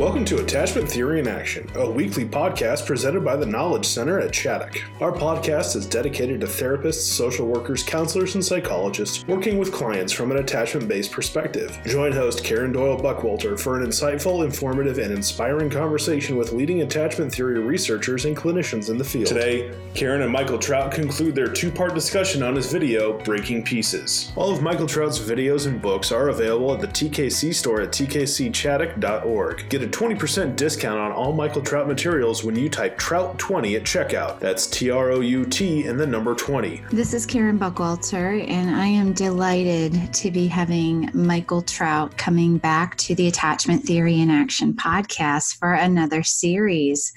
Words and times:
Welcome 0.00 0.24
to 0.24 0.38
Attachment 0.38 0.88
Theory 0.88 1.20
in 1.20 1.28
Action, 1.28 1.70
a 1.74 1.88
weekly 1.88 2.24
podcast 2.24 2.86
presented 2.86 3.22
by 3.22 3.36
the 3.36 3.44
Knowledge 3.44 3.84
Center 3.84 4.18
at 4.18 4.32
Chaddock. 4.32 4.80
Our 4.98 5.12
podcast 5.12 5.76
is 5.76 5.84
dedicated 5.84 6.40
to 6.40 6.46
therapists, 6.46 7.02
social 7.02 7.46
workers, 7.46 7.82
counselors, 7.82 8.34
and 8.34 8.42
psychologists 8.42 9.26
working 9.26 9.58
with 9.58 9.74
clients 9.74 10.10
from 10.10 10.30
an 10.30 10.38
attachment 10.38 10.88
based 10.88 11.12
perspective. 11.12 11.78
Join 11.84 12.12
host 12.12 12.42
Karen 12.42 12.72
Doyle 12.72 12.98
Buckwalter 12.98 13.60
for 13.60 13.78
an 13.78 13.86
insightful, 13.86 14.42
informative, 14.42 14.96
and 14.96 15.12
inspiring 15.12 15.68
conversation 15.68 16.38
with 16.38 16.54
leading 16.54 16.80
attachment 16.80 17.30
theory 17.34 17.58
researchers 17.60 18.24
and 18.24 18.34
clinicians 18.34 18.88
in 18.88 18.96
the 18.96 19.04
field. 19.04 19.26
Today, 19.26 19.70
Karen 19.92 20.22
and 20.22 20.32
Michael 20.32 20.58
Trout 20.58 20.92
conclude 20.92 21.34
their 21.34 21.48
two 21.48 21.70
part 21.70 21.92
discussion 21.92 22.42
on 22.42 22.56
his 22.56 22.72
video, 22.72 23.18
Breaking 23.18 23.62
Pieces. 23.62 24.32
All 24.34 24.50
of 24.50 24.62
Michael 24.62 24.86
Trout's 24.86 25.18
videos 25.18 25.66
and 25.66 25.82
books 25.82 26.10
are 26.10 26.30
available 26.30 26.72
at 26.72 26.80
the 26.80 26.88
TKC 26.88 27.54
store 27.54 27.82
at 27.82 27.90
tkcchaddock.org. 27.90 29.68
Get 29.68 29.82
a 29.82 29.89
20% 29.90 30.56
discount 30.56 30.98
on 30.98 31.12
all 31.12 31.32
Michael 31.32 31.62
Trout 31.62 31.86
materials 31.86 32.44
when 32.44 32.56
you 32.56 32.68
type 32.68 32.98
Trout20 32.98 33.76
at 33.76 33.82
checkout. 33.82 34.38
That's 34.38 34.66
T 34.66 34.90
R 34.90 35.10
O 35.10 35.20
U 35.20 35.44
T 35.44 35.86
and 35.86 35.98
the 35.98 36.06
number 36.06 36.34
20. 36.34 36.82
This 36.90 37.14
is 37.14 37.26
Karen 37.26 37.58
Buckwalter, 37.58 38.48
and 38.48 38.74
I 38.74 38.86
am 38.86 39.12
delighted 39.12 40.12
to 40.14 40.30
be 40.30 40.46
having 40.46 41.10
Michael 41.14 41.62
Trout 41.62 42.16
coming 42.16 42.58
back 42.58 42.96
to 42.98 43.14
the 43.14 43.28
Attachment 43.28 43.84
Theory 43.84 44.20
in 44.20 44.30
Action 44.30 44.74
podcast 44.74 45.58
for 45.58 45.74
another 45.74 46.22
series. 46.22 47.12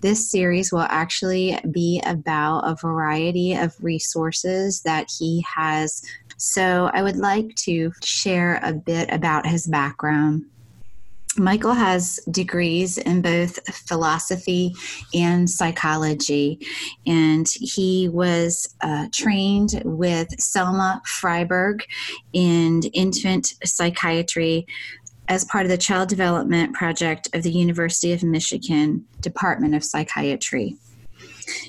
This 0.00 0.30
series 0.30 0.72
will 0.72 0.86
actually 0.88 1.58
be 1.70 2.00
about 2.06 2.60
a 2.60 2.76
variety 2.76 3.54
of 3.54 3.74
resources 3.82 4.82
that 4.82 5.10
he 5.18 5.44
has. 5.56 6.02
So, 6.36 6.88
I 6.92 7.02
would 7.02 7.16
like 7.16 7.54
to 7.56 7.92
share 8.02 8.60
a 8.62 8.72
bit 8.72 9.10
about 9.10 9.44
his 9.44 9.66
background. 9.66 10.44
Michael 11.38 11.74
has 11.74 12.18
degrees 12.30 12.98
in 12.98 13.22
both 13.22 13.58
philosophy 13.86 14.74
and 15.14 15.48
psychology, 15.48 16.58
and 17.06 17.46
he 17.48 18.08
was 18.08 18.74
uh, 18.80 19.06
trained 19.12 19.82
with 19.84 20.28
Selma 20.40 21.00
Fraiberg 21.06 21.82
in 22.32 22.82
infant 22.92 23.54
psychiatry 23.64 24.66
as 25.28 25.44
part 25.44 25.64
of 25.64 25.70
the 25.70 25.78
Child 25.78 26.08
Development 26.08 26.74
Project 26.74 27.28
of 27.34 27.42
the 27.42 27.52
University 27.52 28.12
of 28.12 28.22
Michigan 28.22 29.04
Department 29.20 29.74
of 29.74 29.84
Psychiatry. 29.84 30.76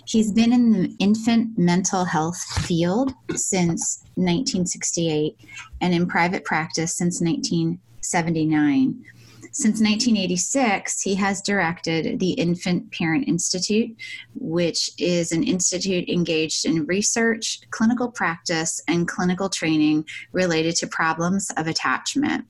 He's 0.06 0.32
been 0.32 0.52
in 0.52 0.72
the 0.72 0.96
infant 1.00 1.58
mental 1.58 2.06
health 2.06 2.42
field 2.66 3.14
since 3.36 4.04
1968 4.16 5.38
and 5.82 5.94
in 5.94 6.08
private 6.08 6.44
practice 6.44 6.96
since 6.96 7.22
1979. 7.22 9.04
Since 9.52 9.82
1986, 9.82 11.02
he 11.02 11.16
has 11.16 11.42
directed 11.42 12.20
the 12.20 12.32
Infant 12.32 12.92
Parent 12.92 13.28
Institute, 13.28 13.96
which 14.36 14.92
is 14.98 15.32
an 15.32 15.44
institute 15.44 16.08
engaged 16.08 16.66
in 16.66 16.86
research, 16.86 17.62
clinical 17.72 18.12
practice, 18.12 18.82
and 18.88 19.08
clinical 19.08 19.50
training 19.50 20.06
related 20.32 20.76
to 20.78 20.88
problems 20.88 21.52
of 21.58 21.68
attachment. 21.68 22.46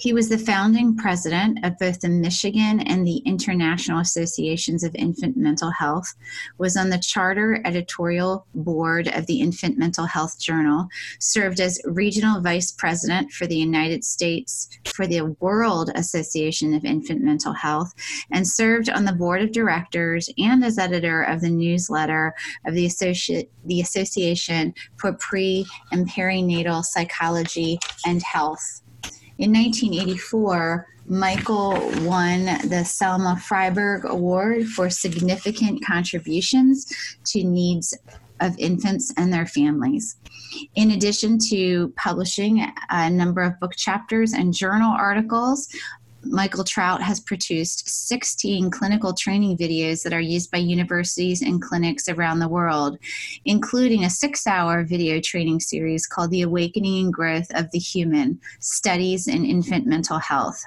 He 0.00 0.14
was 0.14 0.30
the 0.30 0.38
founding 0.38 0.96
president 0.96 1.62
of 1.62 1.76
both 1.76 2.00
the 2.00 2.08
Michigan 2.08 2.80
and 2.80 3.06
the 3.06 3.18
International 3.26 4.00
Associations 4.00 4.82
of 4.82 4.94
Infant 4.94 5.36
Mental 5.36 5.70
Health, 5.70 6.14
was 6.56 6.74
on 6.74 6.88
the 6.88 6.98
charter 6.98 7.60
editorial 7.66 8.46
board 8.54 9.08
of 9.08 9.26
the 9.26 9.42
Infant 9.42 9.76
Mental 9.76 10.06
Health 10.06 10.40
Journal, 10.40 10.88
served 11.18 11.60
as 11.60 11.82
regional 11.84 12.40
vice 12.40 12.72
president 12.72 13.30
for 13.30 13.46
the 13.46 13.58
United 13.58 14.02
States 14.02 14.70
for 14.86 15.06
the 15.06 15.36
World 15.38 15.90
Association 15.94 16.72
of 16.72 16.86
Infant 16.86 17.22
Mental 17.22 17.52
Health, 17.52 17.92
and 18.32 18.48
served 18.48 18.88
on 18.88 19.04
the 19.04 19.12
board 19.12 19.42
of 19.42 19.52
directors 19.52 20.30
and 20.38 20.64
as 20.64 20.78
editor 20.78 21.24
of 21.24 21.42
the 21.42 21.50
newsletter 21.50 22.34
of 22.64 22.72
the, 22.72 22.86
Associ- 22.86 23.48
the 23.66 23.82
Association 23.82 24.72
for 24.96 25.12
Pre 25.12 25.66
and 25.92 26.08
Perinatal 26.08 26.84
Psychology 26.84 27.78
and 28.06 28.22
Health. 28.22 28.80
In 29.40 29.54
1984, 29.54 30.86
Michael 31.06 31.70
won 32.02 32.44
the 32.68 32.84
Selma 32.84 33.40
Fraiberg 33.42 34.04
Award 34.04 34.66
for 34.66 34.90
significant 34.90 35.82
contributions 35.82 37.16
to 37.24 37.42
needs 37.42 37.96
of 38.40 38.54
infants 38.58 39.14
and 39.16 39.32
their 39.32 39.46
families. 39.46 40.16
In 40.74 40.90
addition 40.90 41.38
to 41.48 41.90
publishing 41.96 42.70
a 42.90 43.08
number 43.08 43.40
of 43.40 43.58
book 43.60 43.74
chapters 43.76 44.34
and 44.34 44.52
journal 44.52 44.92
articles, 44.92 45.68
Michael 46.22 46.64
Trout 46.64 47.02
has 47.02 47.18
produced 47.18 47.88
16 47.88 48.70
clinical 48.70 49.14
training 49.14 49.56
videos 49.56 50.02
that 50.02 50.12
are 50.12 50.20
used 50.20 50.50
by 50.50 50.58
universities 50.58 51.40
and 51.40 51.62
clinics 51.62 52.08
around 52.08 52.40
the 52.40 52.48
world, 52.48 52.98
including 53.46 54.04
a 54.04 54.10
six 54.10 54.46
hour 54.46 54.84
video 54.84 55.20
training 55.20 55.60
series 55.60 56.06
called 56.06 56.30
The 56.30 56.42
Awakening 56.42 57.06
and 57.06 57.12
Growth 57.12 57.50
of 57.54 57.70
the 57.70 57.78
Human 57.78 58.40
Studies 58.58 59.28
in 59.28 59.46
Infant 59.46 59.86
Mental 59.86 60.18
Health. 60.18 60.62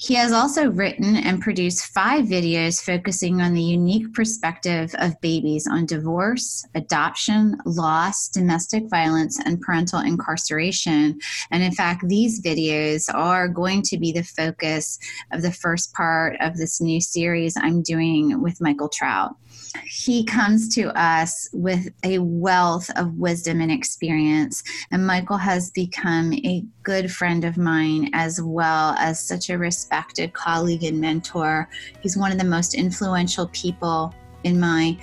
He 0.00 0.14
has 0.14 0.30
also 0.30 0.70
written 0.70 1.16
and 1.16 1.42
produced 1.42 1.86
five 1.86 2.26
videos 2.26 2.80
focusing 2.80 3.40
on 3.40 3.52
the 3.52 3.62
unique 3.62 4.14
perspective 4.14 4.94
of 4.98 5.20
babies 5.20 5.66
on 5.68 5.86
divorce, 5.86 6.64
adoption, 6.76 7.58
loss, 7.66 8.28
domestic 8.28 8.84
violence, 8.90 9.40
and 9.44 9.60
parental 9.60 9.98
incarceration. 9.98 11.18
And 11.50 11.64
in 11.64 11.72
fact, 11.72 12.04
these 12.06 12.40
videos 12.40 13.12
are 13.12 13.48
going 13.48 13.82
to 13.86 13.98
be 13.98 14.12
the 14.12 14.22
focus 14.22 15.00
of 15.32 15.42
the 15.42 15.50
first 15.50 15.92
part 15.94 16.36
of 16.40 16.56
this 16.56 16.80
new 16.80 17.00
series 17.00 17.56
I'm 17.56 17.82
doing 17.82 18.40
with 18.40 18.60
Michael 18.60 18.88
Trout 18.88 19.34
he 19.84 20.24
comes 20.24 20.74
to 20.74 20.88
us 20.98 21.48
with 21.52 21.88
a 22.04 22.18
wealth 22.18 22.90
of 22.96 23.14
wisdom 23.14 23.60
and 23.60 23.70
experience. 23.70 24.62
And 24.90 25.06
Michael 25.06 25.36
has 25.36 25.70
become 25.70 26.32
a 26.32 26.64
good 26.82 27.12
friend 27.12 27.44
of 27.44 27.56
mine 27.56 28.10
as 28.12 28.40
well 28.42 28.94
as 28.98 29.22
such 29.22 29.50
a 29.50 29.58
respected 29.58 30.32
colleague 30.32 30.84
and 30.84 31.00
mentor. 31.00 31.68
He's 32.00 32.16
one 32.16 32.32
of 32.32 32.38
the 32.38 32.44
most 32.44 32.74
influential 32.74 33.48
people 33.48 34.14
in 34.44 34.58
my 34.60 34.96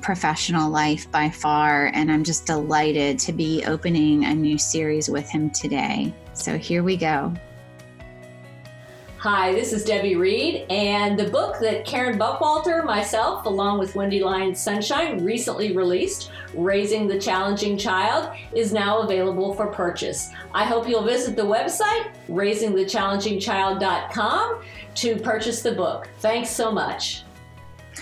professional 0.00 0.70
life 0.70 1.10
by 1.10 1.30
far. 1.30 1.90
And 1.94 2.10
I'm 2.10 2.24
just 2.24 2.46
delighted 2.46 3.18
to 3.20 3.32
be 3.32 3.64
opening 3.64 4.24
a 4.24 4.34
new 4.34 4.58
series 4.58 5.08
with 5.08 5.28
him 5.30 5.50
today. 5.50 6.12
So 6.34 6.58
here 6.58 6.82
we 6.82 6.96
go. 6.96 7.32
Hi, 9.22 9.52
this 9.52 9.72
is 9.72 9.84
Debbie 9.84 10.16
Reed, 10.16 10.66
and 10.68 11.16
the 11.16 11.30
book 11.30 11.60
that 11.60 11.84
Karen 11.84 12.18
Buckwalter, 12.18 12.84
myself, 12.84 13.46
along 13.46 13.78
with 13.78 13.94
Wendy 13.94 14.20
Lyons 14.20 14.58
Sunshine, 14.58 15.24
recently 15.24 15.76
released, 15.76 16.32
Raising 16.54 17.06
the 17.06 17.20
Challenging 17.20 17.78
Child, 17.78 18.36
is 18.52 18.72
now 18.72 19.02
available 19.02 19.54
for 19.54 19.68
purchase. 19.68 20.30
I 20.52 20.64
hope 20.64 20.88
you'll 20.88 21.04
visit 21.04 21.36
the 21.36 21.42
website, 21.42 22.10
raisingthechallengingchild.com, 22.28 24.62
to 24.96 25.16
purchase 25.18 25.62
the 25.62 25.70
book. 25.70 26.08
Thanks 26.18 26.50
so 26.50 26.72
much. 26.72 27.22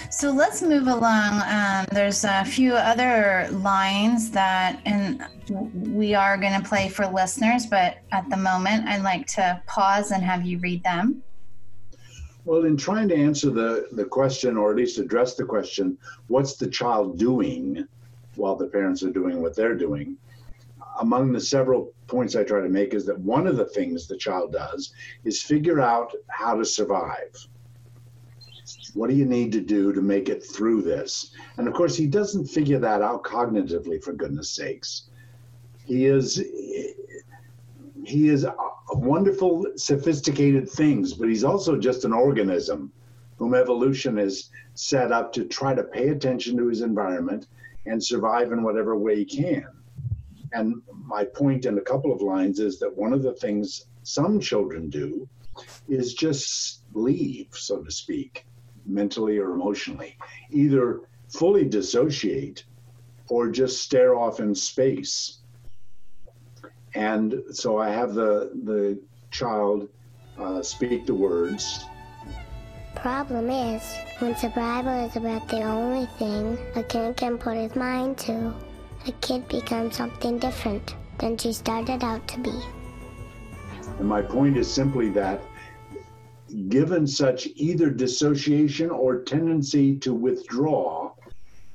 So 0.08 0.30
let's 0.30 0.62
move 0.62 0.86
along. 0.86 1.42
Um, 1.46 1.86
there's 1.92 2.24
a 2.24 2.44
few 2.44 2.74
other 2.74 3.48
lines 3.52 4.30
that 4.30 4.80
and 4.86 5.22
we 5.50 6.14
are 6.14 6.36
going 6.36 6.60
to 6.60 6.66
play 6.66 6.88
for 6.88 7.06
listeners, 7.06 7.66
but 7.66 7.98
at 8.12 8.28
the 8.30 8.36
moment, 8.36 8.88
I'd 8.88 9.02
like 9.02 9.26
to 9.28 9.60
pause 9.66 10.10
and 10.12 10.22
have 10.22 10.44
you 10.44 10.58
read 10.58 10.82
them. 10.84 11.22
Well, 12.44 12.64
in 12.64 12.76
trying 12.76 13.08
to 13.08 13.14
answer 13.14 13.50
the, 13.50 13.88
the 13.92 14.04
question, 14.04 14.56
or 14.56 14.70
at 14.70 14.76
least 14.76 14.98
address 14.98 15.34
the 15.34 15.44
question, 15.44 15.98
what's 16.28 16.54
the 16.54 16.68
child 16.68 17.18
doing 17.18 17.86
while 18.36 18.56
the 18.56 18.66
parents 18.66 19.02
are 19.02 19.10
doing 19.10 19.42
what 19.42 19.54
they're 19.54 19.74
doing? 19.74 20.16
Among 21.00 21.32
the 21.32 21.40
several 21.40 21.92
points 22.06 22.34
I 22.34 22.44
try 22.44 22.60
to 22.60 22.68
make 22.68 22.94
is 22.94 23.06
that 23.06 23.18
one 23.20 23.46
of 23.46 23.56
the 23.56 23.66
things 23.66 24.06
the 24.06 24.16
child 24.16 24.52
does 24.52 24.92
is 25.24 25.42
figure 25.42 25.80
out 25.80 26.14
how 26.28 26.56
to 26.56 26.64
survive 26.64 27.46
what 28.94 29.10
do 29.10 29.16
you 29.16 29.24
need 29.24 29.52
to 29.52 29.60
do 29.60 29.92
to 29.92 30.02
make 30.02 30.28
it 30.28 30.44
through 30.44 30.82
this? 30.82 31.32
And 31.56 31.68
of 31.68 31.74
course, 31.74 31.96
he 31.96 32.06
doesn't 32.06 32.46
figure 32.46 32.78
that 32.78 33.02
out 33.02 33.24
cognitively, 33.24 34.02
for 34.02 34.12
goodness 34.12 34.50
sakes. 34.50 35.10
He 35.84 36.06
is 36.06 36.42
he 38.04 38.28
is 38.28 38.46
wonderful, 38.92 39.66
sophisticated 39.76 40.68
things, 40.68 41.12
but 41.12 41.28
he's 41.28 41.44
also 41.44 41.76
just 41.76 42.04
an 42.04 42.12
organism 42.12 42.90
whom 43.36 43.54
evolution 43.54 44.16
has 44.16 44.50
set 44.74 45.12
up 45.12 45.32
to 45.34 45.44
try 45.44 45.74
to 45.74 45.82
pay 45.82 46.08
attention 46.08 46.56
to 46.56 46.68
his 46.68 46.80
environment 46.80 47.46
and 47.86 48.02
survive 48.02 48.52
in 48.52 48.62
whatever 48.62 48.96
way 48.96 49.16
he 49.16 49.24
can. 49.24 49.68
And 50.52 50.82
my 50.90 51.24
point 51.24 51.66
in 51.66 51.78
a 51.78 51.82
couple 51.82 52.12
of 52.12 52.22
lines 52.22 52.58
is 52.58 52.78
that 52.80 52.96
one 52.96 53.12
of 53.12 53.22
the 53.22 53.34
things 53.34 53.86
some 54.02 54.40
children 54.40 54.90
do 54.90 55.28
is 55.88 56.14
just 56.14 56.82
leave, 56.94 57.48
so 57.52 57.82
to 57.82 57.90
speak 57.90 58.46
mentally 58.92 59.38
or 59.38 59.52
emotionally, 59.52 60.16
either 60.50 61.00
fully 61.28 61.64
dissociate 61.64 62.64
or 63.28 63.48
just 63.48 63.82
stare 63.82 64.16
off 64.16 64.40
in 64.40 64.54
space. 64.54 65.38
And 66.94 67.42
so 67.52 67.78
I 67.78 67.90
have 67.90 68.14
the 68.14 68.50
the 68.64 69.00
child 69.30 69.88
uh, 70.38 70.62
speak 70.62 71.06
the 71.06 71.14
words. 71.14 71.84
Problem 72.96 73.48
is, 73.48 73.96
when 74.18 74.36
survival 74.36 74.92
is 75.06 75.16
about 75.16 75.48
the 75.48 75.62
only 75.62 76.06
thing 76.18 76.58
a 76.74 76.82
kid 76.82 77.16
can 77.16 77.38
put 77.38 77.56
his 77.56 77.74
mind 77.76 78.18
to, 78.18 78.52
a 79.06 79.12
kid 79.20 79.46
becomes 79.48 79.96
something 79.96 80.38
different 80.38 80.96
than 81.18 81.38
she 81.38 81.52
started 81.52 82.02
out 82.02 82.26
to 82.28 82.40
be. 82.40 82.52
And 83.98 84.08
my 84.08 84.20
point 84.20 84.56
is 84.56 84.70
simply 84.70 85.08
that 85.10 85.40
given 86.68 87.06
such 87.06 87.48
either 87.54 87.90
dissociation 87.90 88.90
or 88.90 89.22
tendency 89.22 89.96
to 89.98 90.14
withdraw, 90.14 91.12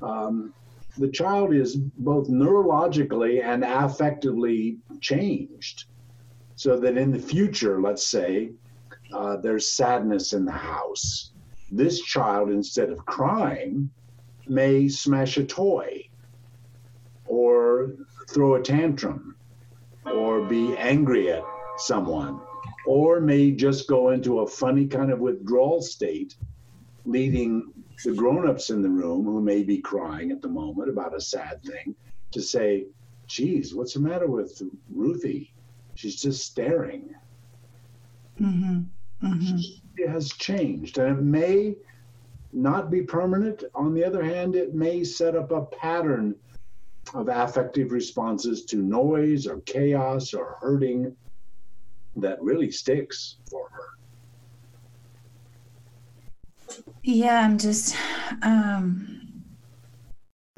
um, 0.02 0.52
the 0.98 1.08
child 1.08 1.54
is 1.54 1.76
both 1.76 2.28
neurologically 2.28 3.42
and 3.42 3.62
affectively 3.62 4.78
changed. 5.00 5.84
So 6.54 6.78
that 6.80 6.96
in 6.96 7.10
the 7.10 7.18
future, 7.18 7.80
let's 7.80 8.06
say, 8.06 8.52
uh, 9.12 9.36
there's 9.36 9.70
sadness 9.70 10.32
in 10.32 10.44
the 10.44 10.52
house. 10.52 11.32
This 11.70 12.00
child, 12.00 12.50
instead 12.50 12.90
of 12.90 13.04
crying, 13.04 13.90
may 14.48 14.88
smash 14.88 15.36
a 15.36 15.44
toy 15.44 16.08
or 17.26 17.92
throw 18.30 18.54
a 18.54 18.62
tantrum 18.62 19.36
or 20.06 20.46
be 20.46 20.76
angry 20.76 21.30
at 21.30 21.42
someone 21.76 22.40
or 22.86 23.20
may 23.20 23.50
just 23.50 23.88
go 23.88 24.10
into 24.10 24.40
a 24.40 24.46
funny 24.46 24.86
kind 24.86 25.10
of 25.10 25.18
withdrawal 25.18 25.82
state, 25.82 26.36
leading 27.04 27.72
the 28.04 28.12
grown-ups 28.12 28.70
in 28.70 28.82
the 28.82 28.88
room 28.88 29.24
who 29.24 29.40
may 29.40 29.62
be 29.62 29.78
crying 29.78 30.30
at 30.30 30.42
the 30.42 30.48
moment 30.48 30.88
about 30.88 31.14
a 31.14 31.20
sad 31.20 31.62
thing 31.62 31.94
to 32.30 32.40
say, 32.40 32.86
geez, 33.26 33.74
what's 33.74 33.94
the 33.94 34.00
matter 34.00 34.26
with 34.26 34.62
Ruthie? 34.94 35.52
She's 35.94 36.20
just 36.20 36.44
staring. 36.44 37.14
Mm-hmm. 38.40 38.80
Mm-hmm. 39.26 39.58
It 39.96 40.08
has 40.10 40.32
changed, 40.32 40.98
and 40.98 41.18
it 41.18 41.22
may 41.22 41.76
not 42.52 42.90
be 42.90 43.02
permanent. 43.02 43.64
On 43.74 43.94
the 43.94 44.04
other 44.04 44.22
hand, 44.22 44.54
it 44.54 44.74
may 44.74 45.04
set 45.04 45.34
up 45.34 45.50
a 45.50 45.62
pattern 45.62 46.34
of 47.14 47.28
affective 47.28 47.92
responses 47.92 48.64
to 48.66 48.76
noise 48.76 49.46
or 49.46 49.60
chaos 49.60 50.34
or 50.34 50.56
hurting 50.60 51.16
that 52.16 52.42
really 52.42 52.70
sticks 52.70 53.36
for 53.50 53.68
her. 53.70 53.88
Yeah, 57.02 57.44
I'm 57.44 57.58
just, 57.58 57.94
um, 58.42 59.22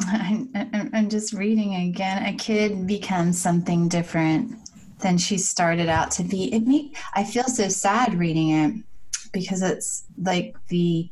I, 0.01 0.47
I'm 0.93 1.09
just 1.11 1.35
reading 1.35 1.75
again. 1.75 2.25
A 2.25 2.37
kid 2.37 2.87
becomes 2.87 3.41
something 3.41 3.89
different 3.89 4.55
than 5.01 5.19
she 5.19 5.39
started 5.39 5.89
out 5.89 6.11
to 6.13 6.25
be. 6.25 6.53
It 6.55 6.67
me. 6.67 6.95
I 7.15 7.25
feel 7.25 7.45
so 7.45 7.69
sad 7.69 8.19
reading 8.19 8.51
it 8.51 8.85
because 9.33 9.63
it's 9.63 10.05
like 10.17 10.57
the 10.69 11.11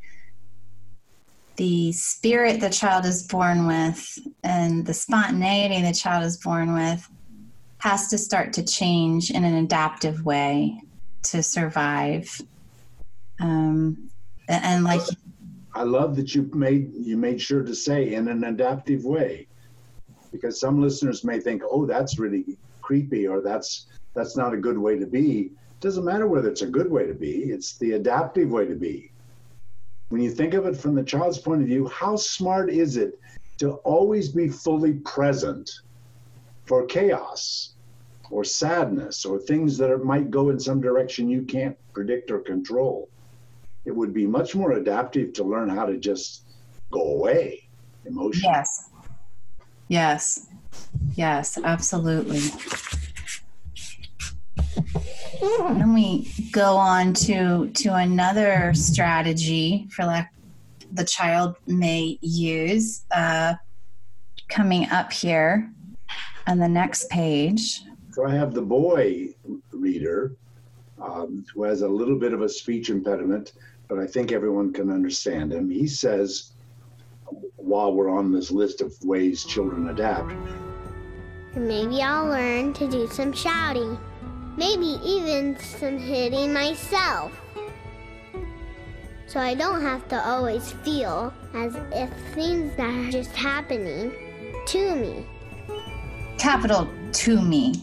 the 1.57 1.91
spirit 1.93 2.61
the 2.61 2.69
child 2.69 3.07
is 3.07 3.27
born 3.27 3.67
with 3.67 4.19
and 4.45 4.85
the 4.85 4.93
spontaneity 4.93 5.81
the 5.81 5.93
child 5.93 6.23
is 6.23 6.37
born 6.37 6.75
with 6.75 7.09
has 7.79 8.09
to 8.09 8.19
start 8.19 8.53
to 8.55 8.65
change 8.65 9.31
in 9.31 9.45
an 9.45 9.55
adaptive 9.55 10.25
way 10.25 10.81
to 11.25 11.43
survive. 11.43 12.41
Um, 13.41 14.11
and, 14.49 14.85
like 14.85 15.03
I 15.75 15.83
love 15.83 16.17
that 16.17 16.35
you 16.35 16.49
made 16.55 16.93
you 16.95 17.17
made 17.17 17.41
sure 17.41 17.63
to 17.63 17.75
say 17.75 18.15
in 18.15 18.29
an 18.29 18.45
adaptive 18.45 19.05
way, 19.05 19.47
because 20.33 20.59
some 20.59 20.81
listeners 20.81 21.25
may 21.25 21.39
think, 21.41 21.63
"Oh, 21.71 21.85
that's 21.85 22.19
really 22.19 22.57
creepy," 22.81 23.27
or 23.27 23.41
"That's 23.41 23.87
that's 24.15 24.37
not 24.37 24.55
a 24.55 24.57
good 24.57 24.79
way 24.79 24.99
to 24.99 25.07
be." 25.07 25.53
It 25.75 25.81
doesn't 25.81 26.05
matter 26.05 26.27
whether 26.27 26.49
it's 26.49 26.63
a 26.63 26.67
good 26.67 26.91
way 26.91 27.07
to 27.07 27.15
be; 27.15 27.51
it's 27.53 27.77
the 27.77 27.93
adaptive 27.93 28.51
way 28.51 28.67
to 28.67 28.75
be. 28.75 29.13
When 30.09 30.23
you 30.23 30.31
think 30.31 30.55
of 30.55 30.67
it 30.67 30.77
from 30.77 30.95
the 30.95 31.03
child's 31.03 31.39
point 31.39 31.63
of 31.63 31.67
view, 31.67 31.89
how 31.89 32.17
smart 32.17 32.71
is 32.71 32.97
it 32.97 33.19
to 33.59 33.73
always 33.85 34.29
be 34.29 34.49
fully 34.49 34.95
present 35.05 35.71
for 36.67 36.85
chaos 36.87 37.75
or 38.31 38.45
sadness 38.45 39.25
or 39.25 39.39
things 39.39 39.79
that 39.79 39.91
are, 39.91 39.99
might 39.99 40.31
go 40.31 40.51
in 40.51 40.59
some 40.59 40.81
direction 40.81 41.29
you 41.29 41.43
can't 41.43 41.77
predict 41.93 42.31
or 42.31 42.41
control? 42.41 43.09
it 43.87 43.95
would 43.95 44.13
be 44.13 44.27
much 44.27 44.55
more 44.55 44.73
adaptive 44.73 45.33
to 45.33 45.45
learn 45.45 45.69
how 45.69 45.87
to 45.87 45.97
just 45.97 46.43
go 46.91 47.01
away 47.01 47.69
emotionally. 48.05 48.53
Yes. 48.53 48.91
Yes. 49.89 50.49
Yes, 51.15 51.57
absolutely. 51.63 52.41
Then 55.41 55.95
we 55.95 56.31
go 56.51 56.77
on 56.77 57.15
to 57.15 57.69
to 57.69 57.95
another 57.95 58.75
strategy 58.75 59.87
for 59.91 60.05
like 60.05 60.27
the 60.93 61.05
child 61.05 61.57
may 61.67 62.19
use 62.21 63.05
uh, 63.11 63.55
coming 64.49 64.89
up 64.91 65.13
here 65.13 65.71
on 66.47 66.59
the 66.59 66.69
next 66.69 67.11
page. 67.11 67.83
So 68.13 68.27
I 68.27 68.35
have 68.35 68.55
the 68.55 68.63
boy 68.63 69.35
reader 69.73 70.37
um, 71.01 71.45
who 71.53 71.65
has 71.65 71.83
a 71.83 71.89
little 71.89 72.19
bit 72.19 72.33
of 72.33 72.43
a 72.43 72.49
speech 72.49 72.89
impediment 72.91 73.53
but 73.89 73.99
I 73.99 74.07
think 74.07 74.33
everyone 74.33 74.73
can 74.73 74.91
understand 74.91 75.53
him. 75.53 75.71
He 75.71 75.87
says, 75.87 76.53
while 77.57 77.93
we're 77.93 78.11
on 78.11 78.33
this 78.33 78.51
list 78.51 78.81
of 78.81 78.95
ways 79.03 79.45
children 79.45 79.89
adapt, 79.89 80.33
maybe 81.55 82.03
I'll 82.03 82.27
learn 82.27 82.73
to 82.75 82.89
do 82.89 83.07
some 83.09 83.33
shouting, 83.33 83.99
maybe 84.57 84.99
even 85.05 85.59
some 85.59 85.99
hitting 85.99 86.53
myself. 86.53 87.33
So 89.27 89.41
I 89.41 89.55
don't 89.55 89.83
have 89.83 90.09
to 90.09 90.29
always 90.29 90.73
feel 90.73 91.33
as 91.55 91.75
if 91.93 92.11
things 92.35 92.73
are 92.79 93.11
just 93.11 93.35
happening 93.35 94.13
to 94.67 94.97
me. 94.97 95.27
Capital 96.39 96.89
to 97.13 97.41
me. 97.41 97.75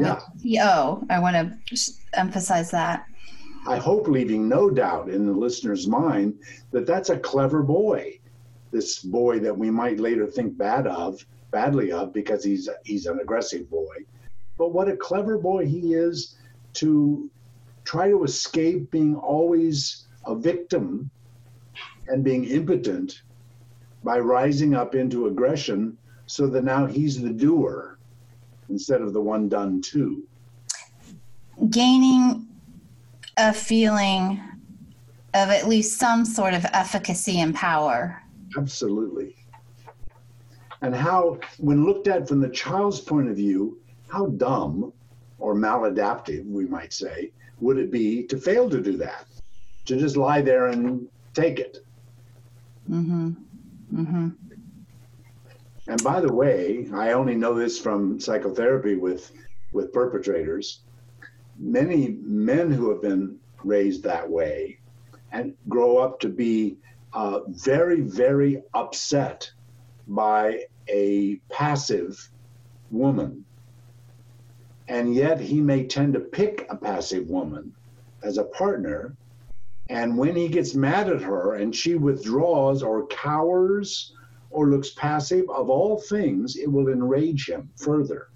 Yeah. 0.00 0.20
T-O. 0.42 1.04
I 1.10 1.18
want 1.18 1.36
to 1.36 1.92
emphasize 2.14 2.70
that. 2.70 3.06
I 3.66 3.76
hope 3.76 4.06
leaving 4.06 4.48
no 4.48 4.70
doubt 4.70 5.08
in 5.08 5.26
the 5.26 5.32
listener's 5.32 5.86
mind 5.86 6.38
that 6.70 6.86
that's 6.86 7.10
a 7.10 7.18
clever 7.18 7.62
boy. 7.62 8.18
This 8.70 9.00
boy 9.00 9.40
that 9.40 9.56
we 9.56 9.70
might 9.70 9.98
later 9.98 10.26
think 10.26 10.56
bad 10.56 10.86
of, 10.86 11.24
badly 11.50 11.92
of, 11.92 12.12
because 12.12 12.44
he's 12.44 12.68
he's 12.84 13.06
an 13.06 13.18
aggressive 13.20 13.68
boy. 13.70 13.96
But 14.58 14.72
what 14.72 14.88
a 14.88 14.96
clever 14.96 15.38
boy 15.38 15.66
he 15.66 15.94
is 15.94 16.36
to 16.74 17.30
try 17.84 18.08
to 18.08 18.24
escape 18.24 18.90
being 18.90 19.16
always 19.16 20.06
a 20.26 20.34
victim 20.34 21.10
and 22.08 22.22
being 22.22 22.44
impotent 22.44 23.22
by 24.04 24.18
rising 24.18 24.74
up 24.74 24.94
into 24.94 25.26
aggression 25.26 25.96
so 26.26 26.46
that 26.48 26.64
now 26.64 26.86
he's 26.86 27.20
the 27.20 27.30
doer 27.30 27.95
instead 28.68 29.00
of 29.00 29.12
the 29.12 29.20
one 29.20 29.48
done 29.48 29.80
to. 29.82 30.22
Gaining 31.70 32.46
a 33.36 33.52
feeling 33.52 34.40
of 35.34 35.50
at 35.50 35.68
least 35.68 35.98
some 35.98 36.24
sort 36.24 36.54
of 36.54 36.64
efficacy 36.72 37.40
and 37.40 37.54
power. 37.54 38.22
Absolutely. 38.56 39.36
And 40.82 40.94
how, 40.94 41.38
when 41.58 41.84
looked 41.84 42.08
at 42.08 42.28
from 42.28 42.40
the 42.40 42.48
child's 42.48 43.00
point 43.00 43.28
of 43.28 43.36
view, 43.36 43.78
how 44.08 44.26
dumb 44.26 44.92
or 45.38 45.54
maladaptive, 45.54 46.46
we 46.46 46.66
might 46.66 46.92
say, 46.92 47.32
would 47.60 47.78
it 47.78 47.90
be 47.90 48.22
to 48.24 48.38
fail 48.38 48.68
to 48.70 48.80
do 48.80 48.96
that? 48.98 49.26
To 49.86 49.96
just 49.96 50.16
lie 50.16 50.42
there 50.42 50.68
and 50.68 51.08
take 51.34 51.58
it. 51.58 51.78
Mm-hmm. 52.90 53.32
Mm-hmm. 53.94 54.28
And 55.88 56.02
by 56.02 56.20
the 56.20 56.32
way, 56.32 56.88
I 56.92 57.12
only 57.12 57.34
know 57.34 57.54
this 57.54 57.78
from 57.78 58.18
psychotherapy 58.18 58.96
with 58.96 59.32
with 59.72 59.92
perpetrators 59.92 60.80
many 61.58 62.18
men 62.22 62.70
who 62.70 62.90
have 62.90 63.02
been 63.02 63.38
raised 63.64 64.02
that 64.04 64.28
way 64.28 64.78
and 65.32 65.54
grow 65.68 65.98
up 65.98 66.20
to 66.20 66.28
be 66.28 66.76
uh, 67.12 67.40
very, 67.48 68.00
very 68.00 68.62
upset 68.74 69.50
by 70.08 70.64
a 70.88 71.36
passive 71.50 72.30
woman. 72.90 73.44
And 74.88 75.14
yet 75.14 75.40
he 75.40 75.60
may 75.60 75.84
tend 75.84 76.12
to 76.14 76.20
pick 76.20 76.66
a 76.70 76.76
passive 76.76 77.28
woman 77.28 77.74
as 78.22 78.38
a 78.38 78.44
partner. 78.44 79.16
And 79.88 80.16
when 80.16 80.36
he 80.36 80.48
gets 80.48 80.74
mad 80.74 81.08
at 81.08 81.22
her 81.22 81.54
and 81.54 81.74
she 81.74 81.96
withdraws 81.96 82.82
or 82.82 83.06
cowers 83.08 84.12
or 84.50 84.68
looks 84.68 84.90
passive, 84.90 85.44
of 85.50 85.68
all 85.70 85.98
things, 86.00 86.56
it 86.56 86.70
will 86.70 86.88
enrage 86.88 87.48
him 87.48 87.68
further. 87.76 88.28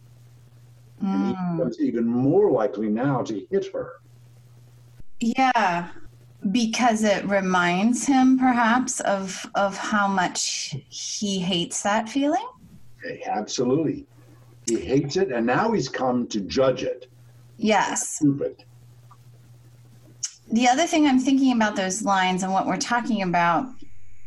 And 1.01 1.25
he 1.25 1.33
Mm. 1.35 1.57
becomes 1.57 1.81
even 1.81 2.07
more 2.07 2.51
likely 2.51 2.89
now 2.89 3.23
to 3.23 3.47
hit 3.51 3.73
her. 3.73 3.93
Yeah, 5.21 5.89
because 6.51 7.05
it 7.05 7.27
reminds 7.29 8.07
him 8.07 8.39
perhaps 8.39 9.01
of 9.01 9.47
of 9.55 9.77
how 9.77 10.09
much 10.09 10.75
he 10.89 11.39
hates 11.39 11.83
that 11.83 12.09
feeling. 12.09 12.47
Absolutely. 13.27 14.07
He 14.67 14.77
hates 14.79 15.17
it, 15.17 15.33
and 15.33 15.47
now 15.47 15.73
he's 15.73 15.89
come 15.89 16.27
to 16.29 16.41
judge 16.41 16.83
it. 16.83 17.07
Yes. 17.57 18.17
Stupid. 18.17 18.65
the 20.53 20.67
other 20.67 20.85
thing 20.85 21.07
I'm 21.07 21.21
thinking 21.21 21.53
about 21.53 21.77
those 21.77 22.03
lines 22.03 22.43
and 22.43 22.53
what 22.53 22.67
we're 22.67 22.77
talking 22.77 23.23
about, 23.23 23.67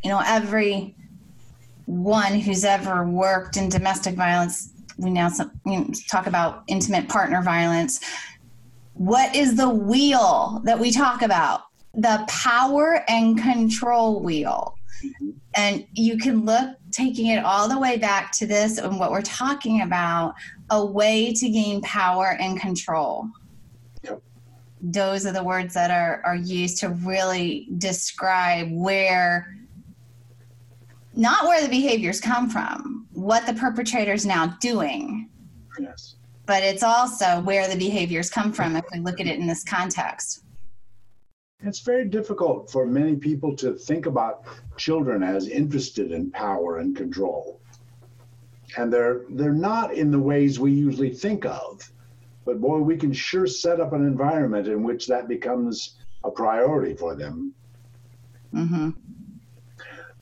you 0.04 0.10
know, 0.10 0.22
every 0.25 0.96
one 1.86 2.40
who's 2.40 2.63
ever 2.63 3.08
worked 3.08 3.58
in 3.58 3.70
domestic 3.70 4.16
violence, 4.16 4.74
we 4.98 5.10
now 5.10 5.30
you 5.66 5.80
know, 5.80 5.90
talk 6.10 6.28
about 6.28 6.63
intimate 6.68 7.10
partner 7.10 7.42
violence. 7.42 8.00
What 8.94 9.36
is 9.36 9.56
the 9.56 9.70
wheel 9.70 10.62
that 10.66 10.80
we 10.80 10.92
talk 10.92 11.22
about? 11.22 11.62
The 11.96 12.24
power 12.28 13.04
and 13.08 13.38
control 13.38 14.22
wheel. 14.22 14.78
Mm-hmm. 15.04 15.30
And 15.56 15.86
you 15.94 16.18
can 16.18 16.46
look, 16.46 16.78
taking 16.92 17.28
it 17.28 17.44
all 17.44 17.68
the 17.68 17.78
way 17.78 17.98
back 17.98 18.32
to 18.34 18.46
this 18.46 18.78
and 18.78 19.00
what 19.00 19.12
we're 19.12 19.22
talking 19.22 19.82
about 19.82 20.36
a 20.70 20.86
way 20.86 21.34
to 21.34 21.50
gain 21.50 21.82
power 21.82 22.38
and 22.40 22.60
control. 22.60 23.28
Yep. 24.04 24.22
Those 24.82 25.25
are 25.25 25.32
the 25.32 25.44
words 25.44 25.74
that 25.74 25.92
are, 25.92 26.22
are 26.25 26.36
used 26.36 26.78
to 26.80 26.90
really 26.90 27.68
describe 27.78 28.72
where, 28.72 29.56
not 31.15 31.46
where 31.46 31.62
the 31.62 31.70
behaviors 31.70 32.20
come 32.20 32.50
from, 32.50 33.08
what 33.13 33.46
the 33.46 33.53
perpetrator 33.53 34.13
is 34.13 34.25
now 34.25 34.58
doing. 34.60 35.29
Yes. 35.79 36.15
But 36.46 36.63
it's 36.63 36.84
also 36.84 37.41
where 37.41 37.67
the 37.67 37.77
behaviors 37.77 38.29
come 38.29 38.51
from 38.51 38.75
if 38.75 38.86
we 38.91 39.00
look 39.00 39.20
at 39.20 39.27
it 39.27 39.39
in 39.39 39.48
this 39.48 39.63
context. 39.63 40.43
It's 41.62 41.79
very 41.79 42.05
difficult 42.05 42.70
for 42.70 42.86
many 42.86 43.15
people 43.15 43.55
to 43.58 43.74
think 43.74 44.05
about 44.05 44.43
children 44.75 45.24
as 45.24 45.48
interested 45.48 46.12
in 46.12 46.29
power 46.32 46.79
and 46.79 46.96
control. 46.96 47.62
And 48.75 48.91
they're 48.91 49.22
they're 49.29 49.53
not 49.53 49.93
in 49.93 50.12
the 50.12 50.20
ways 50.20 50.60
we 50.60 50.72
usually 50.72 51.13
think 51.13 51.46
of. 51.46 51.89
But 52.43 52.60
boy, 52.60 52.79
we 52.79 52.98
can 52.98 53.13
sure 53.13 53.48
set 53.48 53.79
up 53.79 53.93
an 53.93 54.05
environment 54.05 54.67
in 54.67 54.84
which 54.84 55.08
that 55.08 55.29
becomes 55.29 55.96
a 56.25 56.32
priority 56.32 56.96
for 56.96 57.15
them. 57.15 57.53
Mm-hmm. 58.53 58.89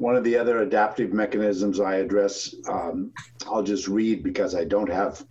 One 0.01 0.15
of 0.15 0.24
the 0.24 0.36
other 0.36 0.63
adaptive 0.63 1.13
mechanisms 1.13 1.79
I 1.79 1.98
address, 1.98 2.55
um, 2.67 3.12
I'll 3.46 3.62
just 3.62 3.88
read 3.88 4.24
because 4.24 4.55
I 4.55 4.63
don't 4.63 4.89
have 4.89 5.24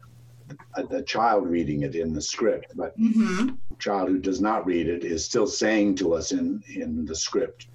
a, 0.77 0.99
a, 0.99 1.03
child 1.03 1.49
reading 1.49 1.83
it 1.83 1.97
in 1.97 2.13
the 2.13 2.23
script, 2.23 2.67
but 2.77 2.95
Mm-hmm. 2.97 3.49
child 3.81 4.11
who 4.11 4.21
does 4.21 4.41
not 4.41 4.65
read 4.65 4.87
it 4.87 5.03
is 5.03 5.25
still 5.25 5.49
saying 5.49 5.97
to 5.97 6.15
us 6.15 6.31
in, 6.31 6.63
in 6.77 7.05
the 7.05 7.17
script 7.17 7.67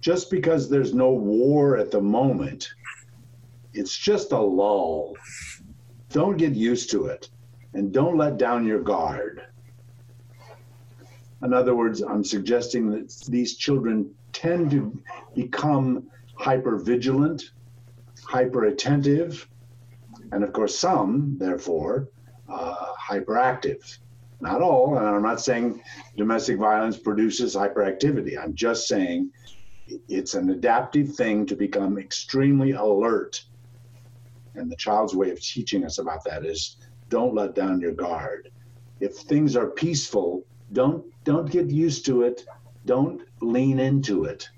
just 0.00 0.30
because 0.30 0.70
there's 0.70 0.94
no 0.94 1.10
war 1.10 1.76
at 1.76 1.90
the 1.90 2.00
moment, 2.00 2.68
it's 3.72 3.98
just 3.98 4.30
a 4.30 4.38
lull. 4.38 5.16
Don't 6.10 6.36
get 6.36 6.52
used 6.52 6.92
to 6.92 7.06
it 7.06 7.28
and 7.74 7.92
don't 7.92 8.16
let 8.16 8.38
down 8.38 8.64
your 8.64 8.82
guard. 8.82 9.42
In 11.42 11.52
other 11.52 11.74
words, 11.74 12.02
I'm 12.02 12.22
suggesting 12.22 12.88
that 12.92 13.12
these 13.26 13.56
children 13.56 14.14
tend 14.32 14.70
to 14.70 14.96
become 15.34 16.06
hyper 16.38 16.76
vigilant, 16.76 17.42
hyper 18.26 18.64
attentive, 18.66 19.48
and 20.32 20.44
of 20.44 20.52
course, 20.52 20.78
some, 20.78 21.36
therefore, 21.38 22.08
uh, 22.48 22.92
hyperactive. 23.08 23.82
Not 24.40 24.60
all, 24.60 24.98
and 24.98 25.06
I'm 25.06 25.22
not 25.22 25.40
saying 25.40 25.80
domestic 26.16 26.58
violence 26.58 26.98
produces 26.98 27.54
hyperactivity. 27.56 28.38
I'm 28.38 28.54
just 28.54 28.86
saying 28.86 29.30
it's 30.08 30.34
an 30.34 30.50
adaptive 30.50 31.14
thing 31.14 31.46
to 31.46 31.56
become 31.56 31.98
extremely 31.98 32.72
alert. 32.72 33.40
And 34.54 34.70
the 34.70 34.76
child's 34.76 35.14
way 35.14 35.30
of 35.30 35.40
teaching 35.40 35.84
us 35.84 35.98
about 35.98 36.24
that 36.24 36.44
is 36.44 36.76
don't 37.08 37.34
let 37.34 37.54
down 37.54 37.80
your 37.80 37.92
guard. 37.92 38.48
If 39.00 39.16
things 39.16 39.56
are 39.56 39.70
peaceful, 39.70 40.44
don't 40.72 41.04
don't 41.24 41.50
get 41.50 41.70
used 41.70 42.06
to 42.06 42.22
it. 42.22 42.42
Don't 42.84 43.22
lean 43.40 43.78
into 43.78 44.24
it. 44.24 44.48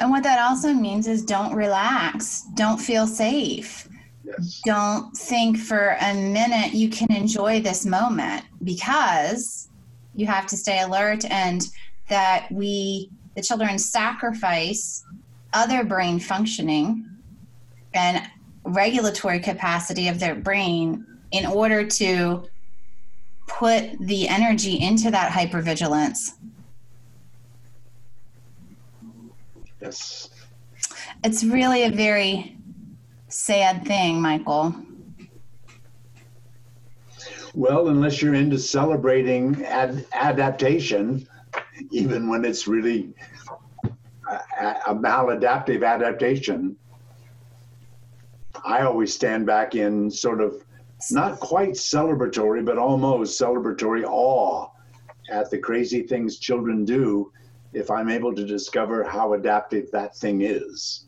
And 0.00 0.10
what 0.10 0.22
that 0.22 0.38
also 0.40 0.72
means 0.72 1.06
is 1.06 1.22
don't 1.22 1.54
relax, 1.54 2.44
don't 2.54 2.78
feel 2.78 3.06
safe. 3.06 3.86
Yes. 4.24 4.62
Don't 4.64 5.14
think 5.14 5.58
for 5.58 5.96
a 6.00 6.14
minute 6.14 6.72
you 6.72 6.88
can 6.88 7.12
enjoy 7.12 7.60
this 7.60 7.84
moment 7.84 8.44
because 8.64 9.68
you 10.14 10.26
have 10.26 10.46
to 10.46 10.56
stay 10.56 10.80
alert 10.80 11.24
and 11.30 11.66
that 12.08 12.50
we, 12.50 13.10
the 13.36 13.42
children, 13.42 13.78
sacrifice 13.78 15.04
other 15.52 15.84
brain 15.84 16.18
functioning 16.18 17.04
and 17.92 18.22
regulatory 18.64 19.40
capacity 19.40 20.08
of 20.08 20.18
their 20.18 20.34
brain 20.34 21.04
in 21.32 21.44
order 21.44 21.86
to 21.86 22.48
put 23.46 23.98
the 24.00 24.28
energy 24.28 24.80
into 24.80 25.10
that 25.10 25.30
hypervigilance. 25.32 26.30
Yes. 29.80 30.30
It's 31.24 31.44
really 31.44 31.84
a 31.84 31.90
very 31.90 32.56
sad 33.28 33.86
thing, 33.86 34.20
Michael. 34.20 34.74
Well, 37.54 37.88
unless 37.88 38.22
you're 38.22 38.34
into 38.34 38.58
celebrating 38.58 39.64
ad- 39.64 40.06
adaptation, 40.12 41.26
even 41.90 42.28
when 42.28 42.44
it's 42.44 42.68
really 42.68 43.12
a, 44.60 44.74
a 44.88 44.94
maladaptive 44.94 45.84
adaptation, 45.84 46.76
I 48.64 48.82
always 48.82 49.12
stand 49.12 49.46
back 49.46 49.74
in 49.74 50.10
sort 50.10 50.40
of 50.40 50.62
not 51.10 51.40
quite 51.40 51.70
celebratory, 51.70 52.64
but 52.64 52.78
almost 52.78 53.40
celebratory 53.40 54.04
awe 54.04 54.68
at 55.30 55.50
the 55.50 55.58
crazy 55.58 56.02
things 56.02 56.38
children 56.38 56.84
do 56.84 57.32
if 57.72 57.90
I'm 57.90 58.08
able 58.08 58.34
to 58.34 58.44
discover 58.44 59.04
how 59.04 59.34
adaptive 59.34 59.90
that 59.92 60.16
thing 60.16 60.42
is. 60.42 61.04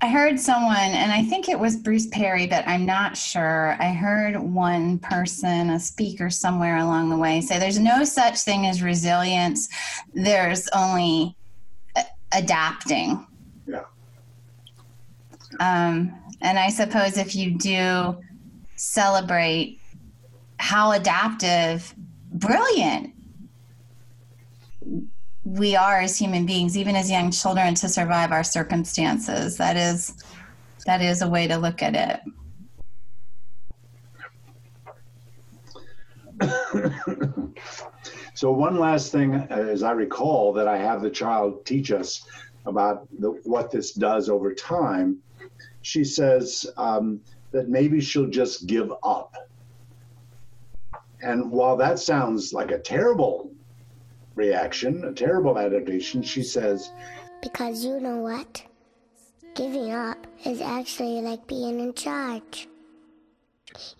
I 0.00 0.08
heard 0.08 0.38
someone, 0.38 0.76
and 0.76 1.10
I 1.10 1.24
think 1.24 1.48
it 1.48 1.58
was 1.58 1.74
Bruce 1.74 2.06
Perry, 2.06 2.46
but 2.46 2.66
I'm 2.68 2.86
not 2.86 3.16
sure. 3.16 3.76
I 3.80 3.88
heard 3.88 4.36
one 4.38 5.00
person, 5.00 5.70
a 5.70 5.80
speaker 5.80 6.30
somewhere 6.30 6.76
along 6.76 7.10
the 7.10 7.16
way, 7.16 7.40
say 7.40 7.58
there's 7.58 7.80
no 7.80 8.04
such 8.04 8.38
thing 8.38 8.66
as 8.66 8.80
resilience, 8.80 9.68
there's 10.14 10.68
only 10.68 11.36
a- 11.96 12.04
adapting. 12.32 13.26
Yeah. 13.66 13.84
Um, 15.58 16.16
and 16.42 16.60
I 16.60 16.70
suppose 16.70 17.18
if 17.18 17.34
you 17.34 17.58
do 17.58 18.18
celebrate 18.76 19.80
how 20.58 20.92
adaptive, 20.92 21.92
brilliant 22.30 23.14
we 25.56 25.74
are 25.74 26.00
as 26.00 26.18
human 26.18 26.44
beings, 26.44 26.76
even 26.76 26.94
as 26.94 27.10
young 27.10 27.30
children, 27.30 27.74
to 27.74 27.88
survive 27.88 28.32
our 28.32 28.44
circumstances. 28.44 29.56
That 29.56 29.76
is 29.76 30.22
that 30.84 31.00
is 31.00 31.22
a 31.22 31.28
way 31.28 31.46
to 31.46 31.56
look 31.56 31.82
at 31.82 31.94
it. 31.94 32.20
so 38.34 38.52
one 38.52 38.78
last 38.78 39.10
thing, 39.10 39.34
as 39.50 39.82
I 39.82 39.92
recall, 39.92 40.52
that 40.52 40.68
I 40.68 40.76
have 40.76 41.00
the 41.02 41.10
child 41.10 41.64
teach 41.64 41.90
us 41.92 42.26
about 42.66 43.08
the, 43.18 43.30
what 43.44 43.70
this 43.70 43.92
does 43.92 44.28
over 44.28 44.52
time. 44.54 45.18
She 45.82 46.04
says 46.04 46.66
um, 46.76 47.20
that 47.52 47.68
maybe 47.68 48.00
she'll 48.00 48.28
just 48.28 48.66
give 48.66 48.92
up. 49.02 49.34
And 51.22 51.50
while 51.50 51.76
that 51.78 51.98
sounds 51.98 52.52
like 52.52 52.70
a 52.70 52.78
terrible 52.78 53.50
reaction, 54.38 55.04
a 55.04 55.12
terrible 55.12 55.58
adaptation, 55.58 56.22
she 56.22 56.42
says, 56.42 56.90
Because 57.42 57.84
you 57.84 58.00
know 58.00 58.18
what? 58.18 58.62
Giving 59.54 59.92
up 59.92 60.26
is 60.46 60.60
actually 60.60 61.20
like 61.20 61.46
being 61.46 61.80
in 61.80 61.92
charge. 61.92 62.68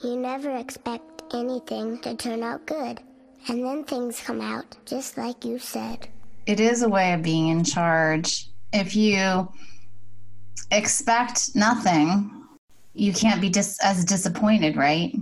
You 0.02 0.16
never 0.16 0.57
expect 0.57 1.23
anything 1.35 2.00
to 2.00 2.14
turn 2.14 2.42
out 2.42 2.66
good, 2.66 3.00
and 3.49 3.64
then 3.64 3.85
things 3.85 4.21
come 4.21 4.40
out 4.40 4.76
just 4.87 5.18
like 5.18 5.45
you 5.45 5.59
said. 5.59 6.09
It 6.47 6.61
is 6.61 6.83
a 6.83 6.88
way 6.88 7.12
of 7.12 7.23
being 7.23 7.49
in 7.49 7.64
charge. 7.64 8.49
If 8.73 8.97
you 8.97 9.49
expect 10.71 11.54
nothing, 11.54 12.30
you 12.95 13.12
can't 13.12 13.40
be 13.40 13.50
dis- 13.50 13.78
as 13.83 14.04
disappointed, 14.04 14.76
right? 14.76 15.12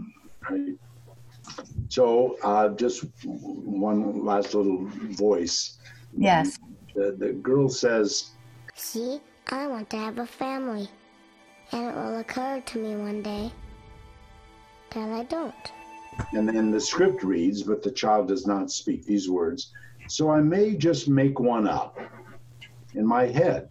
right. 0.49 0.77
So, 1.89 2.37
uh, 2.43 2.71
just 2.71 3.05
one 3.25 4.25
last 4.25 4.55
little 4.55 4.87
voice. 4.87 5.79
Yes. 6.17 6.59
The, 6.95 7.15
the 7.19 7.33
girl 7.33 7.69
says, 7.69 8.31
See, 8.75 9.21
I 9.49 9.67
want 9.67 9.91
to 9.91 9.97
have 9.97 10.19
a 10.19 10.27
family. 10.27 10.89
And 11.73 11.89
it 11.89 11.95
will 11.95 12.19
occur 12.19 12.61
to 12.65 12.79
me 12.79 12.97
one 12.97 13.23
day 13.23 13.53
that 14.91 15.09
I 15.09 15.25
don't. 15.25 15.55
and 16.33 16.49
then 16.49 16.71
the 16.71 16.81
script 16.81 17.23
reads, 17.25 17.63
but 17.63 17.83
the 17.83 17.91
child 17.91 18.29
does 18.29 18.47
not 18.47 18.71
speak 18.71 19.05
these 19.05 19.29
words. 19.29 19.73
So 20.09 20.31
I 20.31 20.41
may 20.41 20.77
just 20.77 21.09
make 21.09 21.41
one 21.41 21.67
up 21.67 21.99
in 22.95 23.05
my 23.07 23.27
head. 23.27 23.69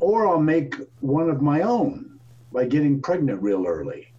Or 0.00 0.26
I'll 0.26 0.40
make 0.40 0.74
one 1.00 1.28
of 1.30 1.42
my 1.42 1.60
own 1.62 2.18
by 2.52 2.64
getting 2.64 3.00
pregnant 3.02 3.42
real 3.42 3.66
early. 3.66 4.12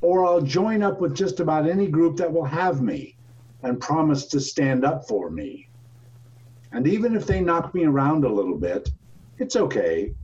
Or 0.00 0.24
I'll 0.24 0.40
join 0.40 0.82
up 0.82 1.00
with 1.00 1.14
just 1.14 1.40
about 1.40 1.68
any 1.68 1.88
group 1.88 2.16
that 2.18 2.32
will 2.32 2.44
have 2.44 2.82
me 2.82 3.16
and 3.62 3.80
promise 3.80 4.26
to 4.26 4.40
stand 4.40 4.84
up 4.84 5.08
for 5.08 5.30
me. 5.30 5.68
And 6.72 6.86
even 6.86 7.16
if 7.16 7.26
they 7.26 7.40
knock 7.40 7.74
me 7.74 7.84
around 7.84 8.24
a 8.24 8.28
little 8.28 8.56
bit, 8.56 8.90
it's 9.38 9.56
okay, 9.56 10.14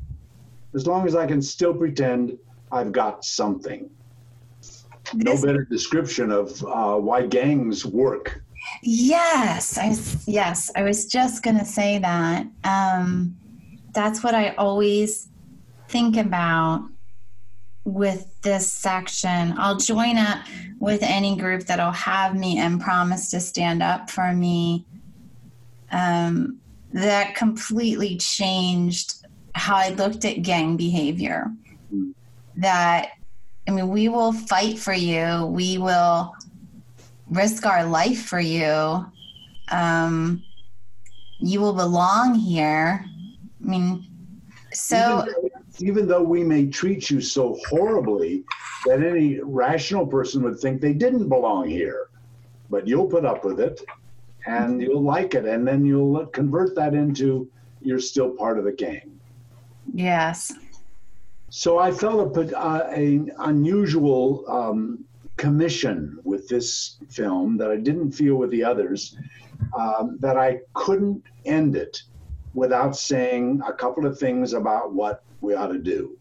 as 0.74 0.86
long 0.86 1.06
as 1.06 1.14
I 1.16 1.26
can 1.26 1.40
still 1.40 1.74
pretend 1.74 2.38
I've 2.70 2.92
got 2.92 3.24
something. 3.24 3.90
No 5.14 5.40
better 5.40 5.64
description 5.64 6.30
of 6.30 6.62
uh, 6.64 6.96
why 6.96 7.26
gangs 7.26 7.84
work. 7.84 8.42
Yes, 8.82 9.78
I 9.78 9.88
was, 9.88 10.26
yes, 10.26 10.70
I 10.74 10.82
was 10.82 11.06
just 11.06 11.42
going 11.42 11.58
to 11.58 11.64
say 11.64 11.98
that. 11.98 12.46
Um, 12.64 13.36
that's 13.92 14.24
what 14.24 14.34
I 14.34 14.50
always 14.56 15.28
think 15.88 16.16
about 16.16 16.88
with 17.84 18.40
this 18.42 18.70
section. 18.70 19.54
I'll 19.58 19.76
join 19.76 20.16
up 20.16 20.38
with 20.78 21.02
any 21.02 21.36
group 21.36 21.64
that'll 21.64 21.92
have 21.92 22.34
me 22.34 22.58
and 22.58 22.80
promise 22.80 23.30
to 23.30 23.40
stand 23.40 23.82
up 23.82 24.10
for 24.10 24.32
me. 24.32 24.86
Um, 25.90 26.58
that 26.92 27.34
completely 27.34 28.16
changed 28.16 29.26
how 29.54 29.76
I 29.76 29.90
looked 29.90 30.24
at 30.24 30.42
gang 30.42 30.76
behavior. 30.76 31.52
That, 32.56 33.10
I 33.68 33.70
mean, 33.70 33.88
we 33.88 34.08
will 34.08 34.32
fight 34.32 34.78
for 34.78 34.92
you, 34.92 35.46
we 35.46 35.78
will 35.78 36.34
risk 37.28 37.66
our 37.66 37.84
life 37.84 38.24
for 38.26 38.40
you. 38.40 39.06
Um, 39.70 40.42
you 41.38 41.60
will 41.60 41.72
belong 41.72 42.34
here. 42.34 43.04
I 43.04 43.66
mean, 43.66 44.06
so. 44.72 45.26
Even, 45.78 46.06
though 46.06 46.22
we 46.22 46.44
may 46.44 46.66
treat 46.66 47.10
you 47.10 47.20
so 47.20 47.58
horribly 47.68 48.44
that 48.86 49.02
any 49.02 49.40
rational 49.42 50.06
person 50.06 50.42
would 50.42 50.58
think 50.58 50.80
they 50.80 50.92
didn't 50.92 51.28
belong 51.28 51.68
here, 51.68 52.08
but 52.70 52.86
you'll 52.86 53.06
put 53.06 53.24
up 53.24 53.44
with 53.44 53.60
it 53.60 53.80
and 54.46 54.80
you'll 54.80 55.02
like 55.02 55.34
it, 55.34 55.46
and 55.46 55.66
then 55.66 55.84
you'll 55.84 56.26
convert 56.26 56.74
that 56.74 56.94
into 56.94 57.50
you're 57.80 57.98
still 57.98 58.30
part 58.30 58.58
of 58.58 58.64
the 58.64 58.72
gang. 58.72 59.18
Yes. 59.92 60.52
So 61.50 61.78
I 61.78 61.92
felt 61.92 62.36
a, 62.36 62.58
uh, 62.58 62.90
a 62.94 63.20
unusual 63.38 64.44
um, 64.48 65.04
commission 65.36 66.18
with 66.24 66.48
this 66.48 66.98
film 67.10 67.56
that 67.58 67.70
I 67.70 67.76
didn't 67.76 68.12
feel 68.12 68.36
with 68.36 68.50
the 68.50 68.64
others, 68.64 69.16
um, 69.76 70.16
that 70.20 70.36
I 70.36 70.60
couldn't 70.74 71.22
end 71.44 71.76
it 71.76 72.02
without 72.54 72.96
saying 72.96 73.60
a 73.66 73.72
couple 73.72 74.06
of 74.06 74.18
things 74.18 74.52
about 74.52 74.94
what 74.94 75.23
we 75.44 75.54
ought 75.54 75.68
to 75.68 75.78
do. 75.78 76.16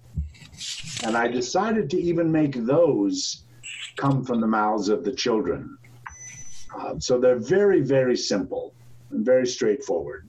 And 1.03 1.17
I 1.17 1.27
decided 1.27 1.89
to 1.91 2.01
even 2.01 2.31
make 2.31 2.55
those 2.65 3.45
come 3.95 4.23
from 4.23 4.41
the 4.41 4.47
mouths 4.47 4.89
of 4.89 5.03
the 5.03 5.13
children. 5.13 5.77
Uh, 6.77 6.99
so 6.99 7.19
they're 7.19 7.39
very, 7.39 7.81
very 7.81 8.17
simple 8.17 8.73
and 9.11 9.25
very 9.25 9.47
straightforward. 9.47 10.27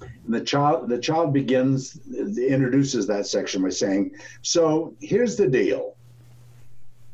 And 0.00 0.34
the 0.34 0.40
child, 0.40 0.88
the 0.88 0.98
child 0.98 1.32
begins, 1.32 1.98
introduces 2.08 3.06
that 3.06 3.26
section 3.26 3.62
by 3.62 3.70
saying, 3.70 4.12
"So 4.42 4.94
here's 5.00 5.36
the 5.36 5.48
deal," 5.48 5.96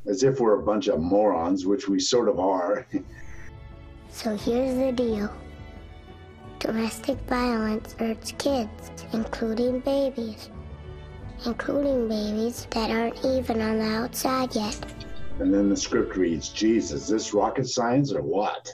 as 0.07 0.23
if 0.23 0.41
we're 0.41 0.61
a 0.61 0.63
bunch 0.63 0.89
of 0.89 1.01
morons, 1.01 1.67
which 1.67 1.89
we 1.89 1.99
sort 2.01 2.29
of 2.29 2.39
are. 2.39 2.87
So 4.11 4.35
here's 4.37 4.75
the 4.75 4.91
deal. 4.91 5.31
Domestic 6.59 7.19
violence 7.29 7.95
hurts 7.99 8.33
kids, 8.33 8.91
including 9.13 9.79
babies, 9.81 10.51
including 11.47 12.09
babies 12.09 12.67
that 12.71 12.91
aren't 12.91 13.25
even 13.25 13.61
on 13.61 13.79
the 13.79 13.85
outside 13.85 14.55
yet. 14.55 14.77
And 15.39 15.55
then 15.55 15.69
the 15.69 15.77
script 15.77 16.17
reads, 16.17 16.49
Jesus, 16.49 17.07
this 17.07 17.33
rocket 17.33 17.69
science 17.69 18.13
or 18.13 18.23
what? 18.23 18.69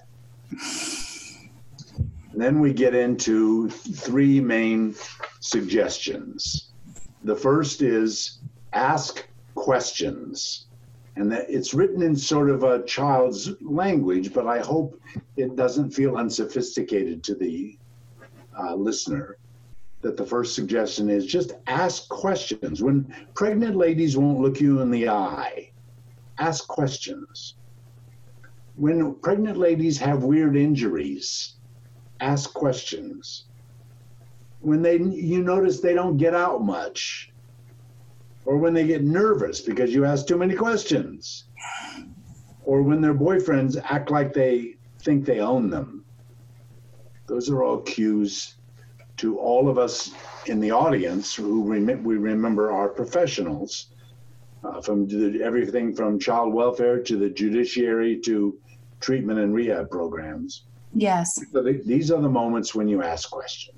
and 2.32 2.40
then 2.40 2.58
we 2.58 2.72
get 2.72 2.94
into 2.94 3.68
three 3.68 4.40
main 4.40 4.94
suggestions. 5.40 6.72
The 7.22 7.36
first 7.36 7.82
is 7.82 8.38
ask 8.72 9.28
questions. 9.54 10.66
And 11.16 11.30
that 11.30 11.46
it's 11.48 11.74
written 11.74 12.02
in 12.02 12.16
sort 12.16 12.50
of 12.50 12.64
a 12.64 12.84
child's 12.84 13.50
language, 13.60 14.32
but 14.32 14.46
I 14.46 14.58
hope 14.58 15.00
it 15.36 15.54
doesn't 15.54 15.90
feel 15.90 16.16
unsophisticated 16.16 17.22
to 17.24 17.34
the 17.34 17.78
uh, 18.58 18.74
listener. 18.74 19.38
That 20.00 20.18
the 20.18 20.26
first 20.26 20.54
suggestion 20.54 21.08
is 21.08 21.24
just 21.24 21.52
ask 21.66 22.08
questions. 22.10 22.82
When 22.82 23.14
pregnant 23.34 23.74
ladies 23.74 24.18
won't 24.18 24.40
look 24.40 24.60
you 24.60 24.80
in 24.80 24.90
the 24.90 25.08
eye, 25.08 25.70
ask 26.38 26.66
questions. 26.68 27.54
When 28.76 29.14
pregnant 29.14 29.56
ladies 29.56 29.96
have 29.98 30.24
weird 30.24 30.56
injuries, 30.56 31.54
ask 32.20 32.52
questions. 32.52 33.44
When 34.60 34.82
they 34.82 34.96
you 34.96 35.42
notice 35.42 35.80
they 35.80 35.94
don't 35.94 36.16
get 36.16 36.34
out 36.34 36.62
much, 36.64 37.32
or 38.44 38.58
when 38.58 38.74
they 38.74 38.86
get 38.86 39.02
nervous 39.02 39.60
because 39.60 39.92
you 39.92 40.04
ask 40.04 40.26
too 40.26 40.36
many 40.36 40.54
questions, 40.54 41.44
or 42.64 42.82
when 42.82 43.00
their 43.00 43.14
boyfriends 43.14 43.80
act 43.84 44.10
like 44.10 44.32
they 44.32 44.76
think 45.00 45.24
they 45.24 45.40
own 45.40 45.70
them. 45.70 46.04
Those 47.26 47.48
are 47.50 47.62
all 47.62 47.80
cues 47.80 48.56
to 49.18 49.38
all 49.38 49.68
of 49.68 49.78
us 49.78 50.12
in 50.46 50.60
the 50.60 50.70
audience 50.70 51.34
who 51.34 51.64
rem- 51.64 52.02
we 52.02 52.16
remember 52.16 52.72
are 52.72 52.88
professionals 52.88 53.94
uh, 54.64 54.80
from 54.80 55.06
the, 55.06 55.42
everything 55.42 55.94
from 55.94 56.18
child 56.18 56.52
welfare 56.52 57.00
to 57.02 57.16
the 57.16 57.30
judiciary 57.30 58.20
to 58.20 58.58
treatment 59.00 59.38
and 59.38 59.54
rehab 59.54 59.90
programs. 59.90 60.64
Yes. 60.94 61.40
So 61.52 61.62
the, 61.62 61.82
these 61.84 62.10
are 62.10 62.20
the 62.20 62.28
moments 62.28 62.74
when 62.74 62.88
you 62.88 63.02
ask 63.02 63.30
questions. 63.30 63.73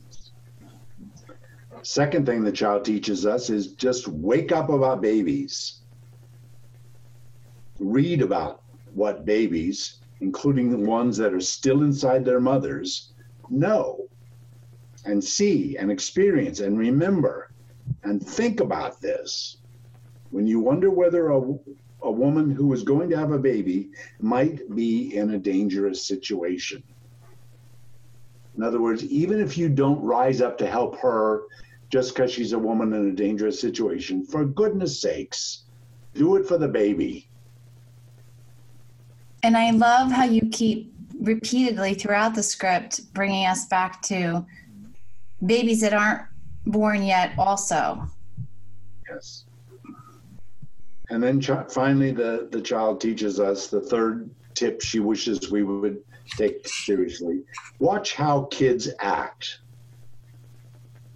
Second 1.83 2.27
thing 2.27 2.43
the 2.43 2.53
child 2.53 2.85
teaches 2.85 3.27
us 3.27 3.51
is 3.51 3.69
just 3.69 4.09
wake 4.09 4.53
up 4.53 4.71
about 4.71 5.01
babies. 5.01 5.81
Read 7.79 8.23
about 8.23 8.63
what 8.95 9.25
babies, 9.25 10.01
including 10.21 10.71
the 10.71 10.89
ones 10.89 11.17
that 11.17 11.35
are 11.35 11.41
still 11.41 11.83
inside 11.83 12.25
their 12.25 12.41
mothers, 12.41 13.13
know 13.51 14.09
and 15.05 15.23
see 15.23 15.77
and 15.77 15.91
experience 15.91 16.61
and 16.61 16.79
remember 16.79 17.53
and 18.03 18.27
think 18.27 18.61
about 18.61 19.01
this 19.01 19.59
when 20.31 20.47
you 20.47 20.59
wonder 20.59 20.91
whether 20.91 21.31
a, 21.31 21.41
a 22.03 22.11
woman 22.11 22.51
who 22.51 22.73
is 22.73 22.83
going 22.83 23.09
to 23.09 23.17
have 23.17 23.31
a 23.31 23.39
baby 23.39 23.91
might 24.21 24.75
be 24.75 25.17
in 25.17 25.31
a 25.31 25.39
dangerous 25.39 26.05
situation. 26.05 26.83
In 28.57 28.63
other 28.63 28.81
words, 28.81 29.05
even 29.05 29.41
if 29.41 29.57
you 29.57 29.69
don't 29.69 30.03
rise 30.03 30.41
up 30.41 30.59
to 30.59 30.67
help 30.67 30.99
her 30.99 31.43
just 31.91 32.15
because 32.15 32.33
she's 32.33 32.53
a 32.53 32.59
woman 32.59 32.93
in 32.93 33.09
a 33.09 33.13
dangerous 33.13 33.61
situation, 33.61 34.25
for 34.25 34.45
goodness 34.45 35.01
sakes, 35.01 35.65
do 36.15 36.37
it 36.37 36.47
for 36.47 36.59
the 36.59 36.69
baby. 36.69 37.29
And 39.43 39.57
I 39.57 39.71
love 39.71 40.11
how 40.11 40.25
you 40.25 40.43
keep 40.51 40.93
repeatedly 41.21 41.95
throughout 41.95 42.35
the 42.35 42.43
script 42.43 43.13
bringing 43.15 43.47
us 43.47 43.67
back 43.67 44.03
to 44.03 44.45
babies 45.45 45.81
that 45.83 45.95
aren't 45.95 46.23
born 46.67 47.03
yet, 47.03 47.33
also. 47.39 48.07
Yes. 49.09 49.45
And 51.11 51.23
then 51.23 51.41
ch- 51.41 51.51
finally, 51.71 52.11
the, 52.11 52.49
the 52.51 52.61
child 52.61 53.01
teaches 53.01 53.39
us 53.39 53.69
the 53.69 53.81
third 53.81 54.29
tip 54.55 54.81
she 54.81 54.99
wishes 54.99 55.51
we 55.51 55.63
would 55.63 56.03
take 56.37 56.67
seriously 56.67 57.43
watch 57.79 58.15
how 58.15 58.45
kids 58.51 58.89
act. 58.99 59.61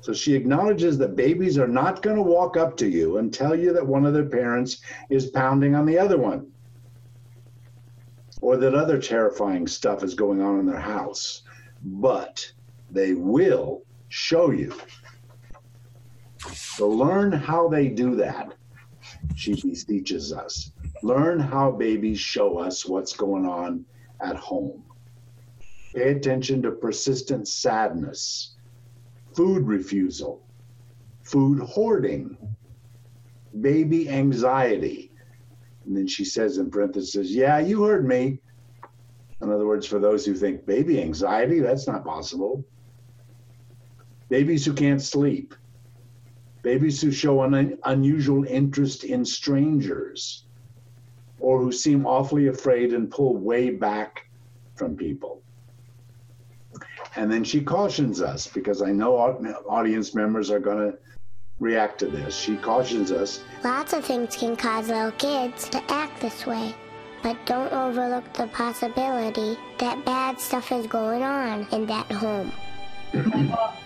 So 0.01 0.13
she 0.13 0.35
acknowledges 0.35 0.97
that 0.99 1.17
babies 1.17 1.59
are 1.59 1.69
not 1.69 2.03
going 2.03 2.17
to 2.17 2.23
walk 2.23 2.57
up 2.57 2.77
to 2.79 2.89
you 2.89 3.19
and 3.19 3.33
tell 3.33 3.55
you 3.55 3.73
that 3.73 3.87
one 3.87 4.07
of 4.07 4.15
their 4.15 4.29
parents 4.29 4.81
is 5.11 5.31
pounding 5.31 5.75
on 5.75 5.87
the 5.87 5.99
other 5.99 6.17
one 6.17 6.51
or 8.41 8.57
that 8.57 8.75
other 8.75 8.99
terrifying 8.99 9.67
stuff 9.67 10.03
is 10.03 10.15
going 10.15 10.41
on 10.41 10.59
in 10.59 10.67
their 10.67 10.81
house, 10.81 11.43
but 11.83 12.51
they 12.91 13.13
will 13.13 13.83
show 14.09 14.51
you. 14.51 14.75
So 16.55 16.89
learn 16.89 17.33
how 17.33 17.69
they 17.69 17.89
do 17.89 18.17
that 18.17 18.55
she 19.35 19.55
beseeches 19.55 20.33
us. 20.33 20.73
Learn 21.03 21.39
how 21.39 21.71
babies 21.71 22.21
show 22.21 22.59
us 22.59 22.87
what's 22.87 23.15
going 23.15 23.47
on 23.47 23.85
at 24.23 24.37
home. 24.37 24.83
Pay 25.95 26.11
attention 26.11 26.63
to 26.63 26.73
persistent 26.73 27.49
sadness, 27.49 28.57
food 29.35 29.67
refusal, 29.67 30.47
food 31.23 31.61
hoarding, 31.61 32.37
baby 33.61 34.09
anxiety. 34.09 35.13
And 35.87 35.97
then 35.97 36.07
she 36.07 36.25
says 36.25 36.59
in 36.59 36.71
parentheses, 36.71 37.35
Yeah, 37.35 37.59
you 37.59 37.85
heard 37.85 38.07
me. 38.07 38.39
In 39.43 39.51
other 39.51 39.67
words, 39.67 39.87
for 39.87 39.99
those 39.99 40.27
who 40.27 40.35
think 40.35 40.67
baby 40.67 41.01
anxiety, 41.03 41.61
that's 41.61 41.87
not 41.87 42.05
possible. 42.05 42.65
Babies 44.29 44.65
who 44.65 44.75
can't 44.75 45.03
sleep, 45.03 45.55
babies 46.63 47.01
who 47.01 47.11
show 47.11 47.43
an 47.43 47.79
unusual 47.85 48.45
interest 48.45 49.05
in 49.05 49.25
strangers 49.25 50.45
or 51.41 51.59
who 51.59 51.73
seem 51.73 52.07
awfully 52.07 52.49
afraid 52.49 52.93
and 52.93 53.11
pull 53.11 53.37
way 53.37 53.71
back 53.71 54.31
from 54.75 54.95
people. 54.95 55.43
And 57.17 57.31
then 57.31 57.45
she 57.45 57.61
cautions 57.61 58.23
us 58.23 58.47
because 58.47 58.83
I 58.83 58.93
know 58.93 59.17
audience 59.69 60.15
members 60.15 60.51
are 60.51 60.61
going 60.61 60.93
to 60.93 60.99
react 61.59 61.99
to 62.01 62.07
this. 62.07 62.37
She 62.37 62.57
cautions 62.57 63.11
us. 63.13 63.43
Lots 63.65 63.93
of 63.93 64.05
things 64.05 64.37
can 64.37 64.57
cause 64.57 64.89
little 64.89 65.13
kids 65.13 65.69
to 65.71 65.83
act 65.93 66.21
this 66.21 66.47
way. 66.47 66.75
But 67.23 67.37
don't 67.45 67.73
overlook 67.73 68.33
the 68.33 68.47
possibility 68.47 69.59
that 69.79 70.05
bad 70.05 70.41
stuff 70.41 70.73
is 70.73 70.87
going 70.87 71.23
on 71.23 71.67
in 71.73 71.87
that 71.87 72.11
home. 72.11 72.53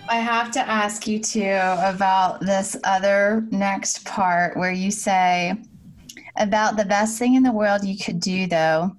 I 0.07 0.17
have 0.17 0.51
to 0.51 0.59
ask 0.59 1.07
you 1.07 1.19
too 1.19 1.59
about 1.79 2.39
this 2.39 2.77
other 2.83 3.45
next 3.49 4.05
part 4.05 4.55
where 4.55 4.71
you 4.71 4.91
say 4.91 5.55
about 6.37 6.77
the 6.77 6.85
best 6.85 7.17
thing 7.17 7.35
in 7.35 7.43
the 7.43 7.51
world 7.51 7.83
you 7.83 7.97
could 7.97 8.19
do 8.19 8.45
though 8.45 8.95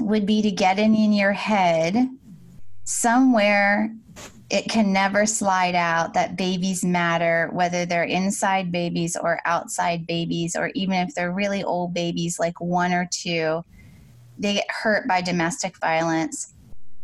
would 0.00 0.24
be 0.24 0.40
to 0.42 0.50
get 0.50 0.78
in 0.78 0.94
in 0.94 1.12
your 1.12 1.32
head 1.32 2.08
somewhere 2.84 3.90
it 4.50 4.68
can 4.68 4.92
never 4.92 5.26
slide 5.26 5.74
out 5.74 6.14
that 6.14 6.36
babies 6.36 6.84
matter, 6.84 7.48
whether 7.52 7.86
they're 7.86 8.04
inside 8.04 8.70
babies 8.70 9.16
or 9.16 9.40
outside 9.46 10.06
babies, 10.06 10.54
or 10.54 10.70
even 10.74 10.94
if 10.96 11.14
they're 11.14 11.32
really 11.32 11.64
old 11.64 11.94
babies, 11.94 12.38
like 12.38 12.60
one 12.60 12.92
or 12.92 13.08
two, 13.10 13.64
they 14.38 14.54
get 14.54 14.70
hurt 14.70 15.08
by 15.08 15.20
domestic 15.20 15.78
violence 15.78 16.52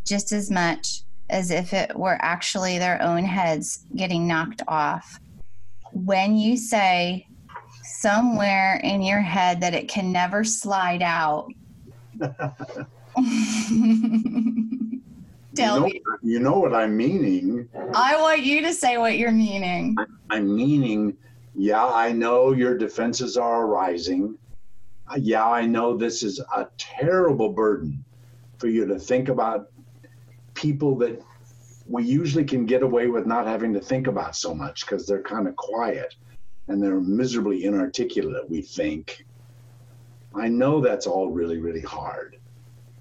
just 0.06 0.32
as 0.32 0.50
much 0.50 1.02
as 1.30 1.50
if 1.50 1.72
it 1.72 1.96
were 1.96 2.18
actually 2.20 2.78
their 2.78 3.00
own 3.02 3.24
heads 3.24 3.84
getting 3.96 4.28
knocked 4.28 4.62
off. 4.68 5.18
When 5.92 6.36
you 6.36 6.56
say 6.56 7.26
somewhere 7.82 8.80
in 8.84 9.02
your 9.02 9.20
head 9.20 9.60
that 9.62 9.74
it 9.74 9.88
can 9.88 10.12
never 10.12 10.44
slide 10.44 11.02
out, 11.02 11.48
Tell 15.60 15.74
you 15.76 15.80
know, 15.80 15.86
me. 15.86 16.02
You 16.22 16.40
know 16.40 16.58
what 16.58 16.74
I'm 16.74 16.96
meaning. 16.96 17.68
I 17.94 18.20
want 18.20 18.42
you 18.42 18.62
to 18.62 18.72
say 18.72 18.98
what 18.98 19.18
you're 19.18 19.30
meaning. 19.30 19.96
I'm 20.30 20.54
meaning, 20.56 21.16
yeah, 21.54 21.84
I 21.84 22.12
know 22.12 22.52
your 22.52 22.76
defenses 22.76 23.36
are 23.36 23.66
arising. 23.66 24.38
Uh, 25.08 25.18
yeah, 25.20 25.44
I 25.44 25.66
know 25.66 25.96
this 25.96 26.22
is 26.22 26.40
a 26.40 26.68
terrible 26.78 27.50
burden 27.50 28.04
for 28.58 28.68
you 28.68 28.86
to 28.86 28.98
think 28.98 29.28
about 29.28 29.70
people 30.54 30.96
that 30.98 31.22
we 31.86 32.04
usually 32.04 32.44
can 32.44 32.66
get 32.66 32.82
away 32.82 33.08
with 33.08 33.26
not 33.26 33.46
having 33.46 33.72
to 33.74 33.80
think 33.80 34.06
about 34.06 34.36
so 34.36 34.54
much 34.54 34.86
because 34.86 35.06
they're 35.06 35.22
kind 35.22 35.48
of 35.48 35.56
quiet 35.56 36.14
and 36.68 36.82
they're 36.82 37.00
miserably 37.00 37.64
inarticulate, 37.64 38.48
we 38.48 38.62
think. 38.62 39.26
I 40.34 40.48
know 40.48 40.80
that's 40.80 41.06
all 41.06 41.30
really, 41.30 41.58
really 41.58 41.80
hard. 41.80 42.39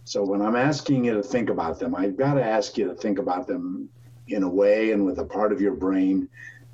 So 0.10 0.24
when 0.24 0.42
I'm 0.42 0.56
asking 0.56 1.06
you 1.06 1.14
to 1.14 1.22
think 1.22 1.52
about 1.52 1.78
them, 1.78 1.94
I've 1.94 2.18
got 2.18 2.34
to 2.34 2.44
ask 2.44 2.80
you 2.80 2.88
to 2.88 2.96
think 2.96 3.20
about 3.20 3.46
them 3.46 3.88
in 4.28 4.42
a 4.42 4.50
way 4.50 4.92
and 4.92 5.06
with 5.06 5.20
a 5.20 5.24
part 5.24 5.52
of 5.52 5.62
your 5.62 5.76
brain 5.76 6.28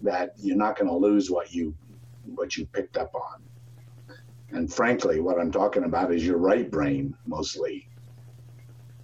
that 0.03 0.35
you're 0.37 0.55
not 0.55 0.77
going 0.77 0.87
to 0.87 0.95
lose 0.95 1.29
what 1.29 1.53
you 1.53 1.75
what 2.23 2.55
you 2.55 2.65
picked 2.65 2.95
up 2.95 3.13
on. 3.13 3.43
And 4.51 4.73
frankly, 4.73 5.19
what 5.19 5.37
I'm 5.37 5.51
talking 5.51 5.83
about 5.83 6.13
is 6.13 6.25
your 6.25 6.37
right 6.37 6.71
brain 6.71 7.13
mostly. 7.25 7.89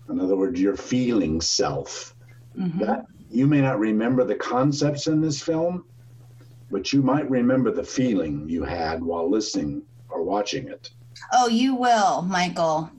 In 0.10 0.18
other 0.18 0.38
words, 0.38 0.62
your 0.62 0.78
feeling 0.78 1.42
self. 1.42 2.16
Mm-hmm. 2.58 2.86
That 2.86 3.08
you 3.30 3.48
may 3.48 3.60
not 3.60 3.80
remember 3.80 4.24
the 4.24 4.36
concepts 4.36 5.08
in 5.08 5.20
this 5.20 5.42
film, 5.42 5.84
but 6.70 6.94
you 6.94 7.02
might 7.02 7.30
remember 7.30 7.70
the 7.70 7.84
feeling 7.84 8.48
you 8.48 8.64
had 8.64 9.04
while 9.04 9.30
listening 9.30 9.82
or 10.08 10.24
watching 10.24 10.70
it. 10.70 10.90
Oh, 11.34 11.50
you 11.50 11.76
will, 11.76 12.22
Michael. 12.22 12.90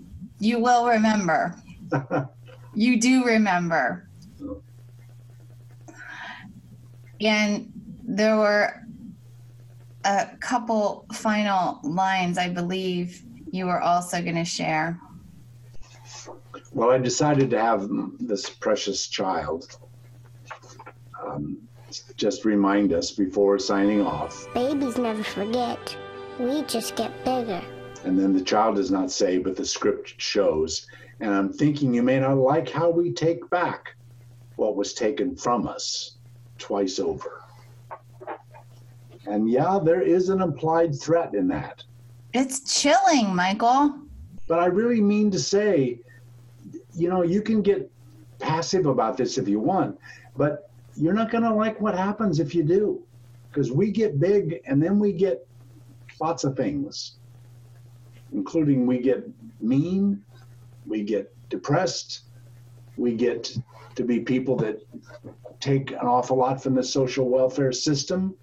You 0.42 0.58
will 0.58 0.88
remember. 0.88 1.54
you 2.74 3.00
do 3.00 3.24
remember. 3.24 4.08
And 7.20 7.72
there 8.02 8.36
were 8.36 8.74
a 10.04 10.30
couple 10.40 11.06
final 11.12 11.78
lines 11.84 12.38
I 12.38 12.48
believe 12.48 13.22
you 13.52 13.66
were 13.66 13.80
also 13.80 14.20
going 14.20 14.34
to 14.34 14.44
share. 14.44 14.98
Well, 16.72 16.90
I 16.90 16.98
decided 16.98 17.48
to 17.50 17.60
have 17.60 17.88
this 18.18 18.50
precious 18.50 19.06
child 19.06 19.78
um, 21.24 21.56
just 22.16 22.44
remind 22.44 22.92
us 22.92 23.12
before 23.12 23.60
signing 23.60 24.00
off. 24.00 24.52
Babies 24.54 24.98
never 24.98 25.22
forget. 25.22 25.96
We 26.40 26.62
just 26.62 26.96
get 26.96 27.12
bigger 27.24 27.62
and 28.04 28.18
then 28.18 28.32
the 28.32 28.42
child 28.42 28.76
does 28.76 28.90
not 28.90 29.10
say, 29.10 29.38
but 29.38 29.56
the 29.56 29.64
script 29.64 30.14
shows. 30.20 30.86
And 31.20 31.32
I'm 31.32 31.52
thinking 31.52 31.94
you 31.94 32.02
may 32.02 32.18
not 32.18 32.36
like 32.36 32.68
how 32.68 32.90
we 32.90 33.12
take 33.12 33.48
back 33.50 33.94
what 34.56 34.76
was 34.76 34.92
taken 34.92 35.36
from 35.36 35.68
us 35.68 36.16
twice 36.58 36.98
over. 36.98 37.42
And 39.26 39.48
yeah, 39.48 39.78
there 39.82 40.02
is 40.02 40.30
an 40.30 40.40
implied 40.40 40.98
threat 40.98 41.34
in 41.34 41.46
that. 41.48 41.84
It's 42.32 42.60
chilling, 42.80 43.34
Michael. 43.34 43.94
But 44.48 44.58
I 44.58 44.66
really 44.66 45.00
mean 45.00 45.30
to 45.30 45.38
say, 45.38 46.00
you 46.94 47.08
know, 47.08 47.22
you 47.22 47.40
can 47.40 47.62
get 47.62 47.90
passive 48.40 48.86
about 48.86 49.16
this 49.16 49.38
if 49.38 49.46
you 49.46 49.60
want, 49.60 49.98
but 50.36 50.70
you're 50.96 51.14
not 51.14 51.30
going 51.30 51.44
to 51.44 51.54
like 51.54 51.80
what 51.80 51.96
happens 51.96 52.40
if 52.40 52.54
you 52.54 52.64
do. 52.64 53.00
Because 53.48 53.70
we 53.70 53.90
get 53.90 54.18
big 54.18 54.60
and 54.66 54.82
then 54.82 54.98
we 54.98 55.12
get 55.12 55.46
lots 56.20 56.42
of 56.42 56.56
things 56.56 57.16
including 58.32 58.86
we 58.86 58.98
get 58.98 59.28
mean, 59.60 60.22
we 60.86 61.02
get 61.02 61.34
depressed, 61.48 62.22
we 62.96 63.14
get 63.14 63.56
to 63.94 64.04
be 64.04 64.20
people 64.20 64.56
that 64.56 64.80
take 65.60 65.92
an 65.92 65.98
awful 65.98 66.36
lot 66.36 66.62
from 66.62 66.74
the 66.74 66.82
social 66.82 67.28
welfare 67.28 67.72
system. 67.72 68.34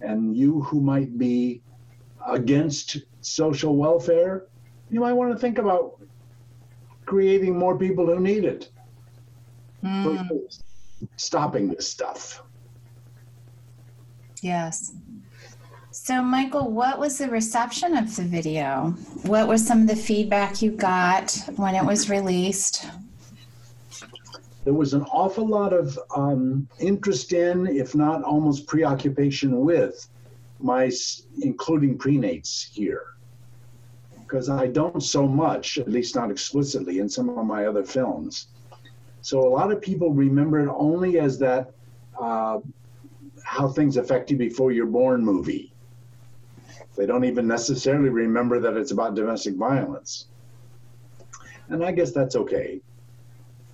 And 0.00 0.36
you 0.36 0.60
who 0.62 0.80
might 0.80 1.18
be 1.18 1.62
against 2.26 2.98
social 3.22 3.76
welfare, 3.76 4.46
you 4.90 5.00
might 5.00 5.14
want 5.14 5.32
to 5.32 5.38
think 5.38 5.58
about 5.58 6.00
creating 7.06 7.58
more 7.58 7.76
people 7.78 8.06
who 8.06 8.20
need 8.20 8.44
it. 8.44 8.70
Mm. 9.82 10.40
Stopping 11.16 11.68
this 11.68 11.88
stuff. 11.88 12.42
Yes. 14.42 14.92
So, 15.94 16.20
Michael, 16.20 16.72
what 16.72 16.98
was 16.98 17.18
the 17.18 17.30
reception 17.30 17.96
of 17.96 18.16
the 18.16 18.24
video? 18.24 18.96
What 19.26 19.46
was 19.46 19.64
some 19.64 19.82
of 19.82 19.86
the 19.86 19.94
feedback 19.94 20.60
you 20.60 20.72
got 20.72 21.38
when 21.54 21.76
it 21.76 21.84
was 21.84 22.10
released? 22.10 22.84
There 24.64 24.74
was 24.74 24.92
an 24.92 25.04
awful 25.04 25.46
lot 25.46 25.72
of 25.72 25.96
um, 26.16 26.66
interest 26.80 27.32
in, 27.32 27.68
if 27.68 27.94
not 27.94 28.24
almost 28.24 28.66
preoccupation 28.66 29.60
with, 29.60 30.08
my 30.58 30.90
including 31.42 31.96
prenates 31.96 32.68
here. 32.72 33.14
Because 34.18 34.50
I 34.50 34.66
don't 34.66 35.00
so 35.00 35.28
much, 35.28 35.78
at 35.78 35.88
least 35.88 36.16
not 36.16 36.28
explicitly, 36.28 36.98
in 36.98 37.08
some 37.08 37.28
of 37.28 37.46
my 37.46 37.66
other 37.66 37.84
films. 37.84 38.48
So 39.22 39.38
a 39.38 39.48
lot 39.48 39.70
of 39.70 39.80
people 39.80 40.12
remember 40.12 40.58
it 40.58 40.74
only 40.76 41.20
as 41.20 41.38
that 41.38 41.70
uh, 42.20 42.58
how 43.44 43.68
things 43.68 43.96
affect 43.96 44.32
you 44.32 44.36
before 44.36 44.72
you're 44.72 44.86
born 44.86 45.24
movie 45.24 45.70
they 46.96 47.06
don't 47.06 47.24
even 47.24 47.46
necessarily 47.46 48.08
remember 48.08 48.60
that 48.60 48.76
it's 48.76 48.92
about 48.92 49.14
domestic 49.14 49.56
violence. 49.56 50.26
And 51.68 51.84
I 51.84 51.92
guess 51.92 52.12
that's 52.12 52.36
okay. 52.36 52.80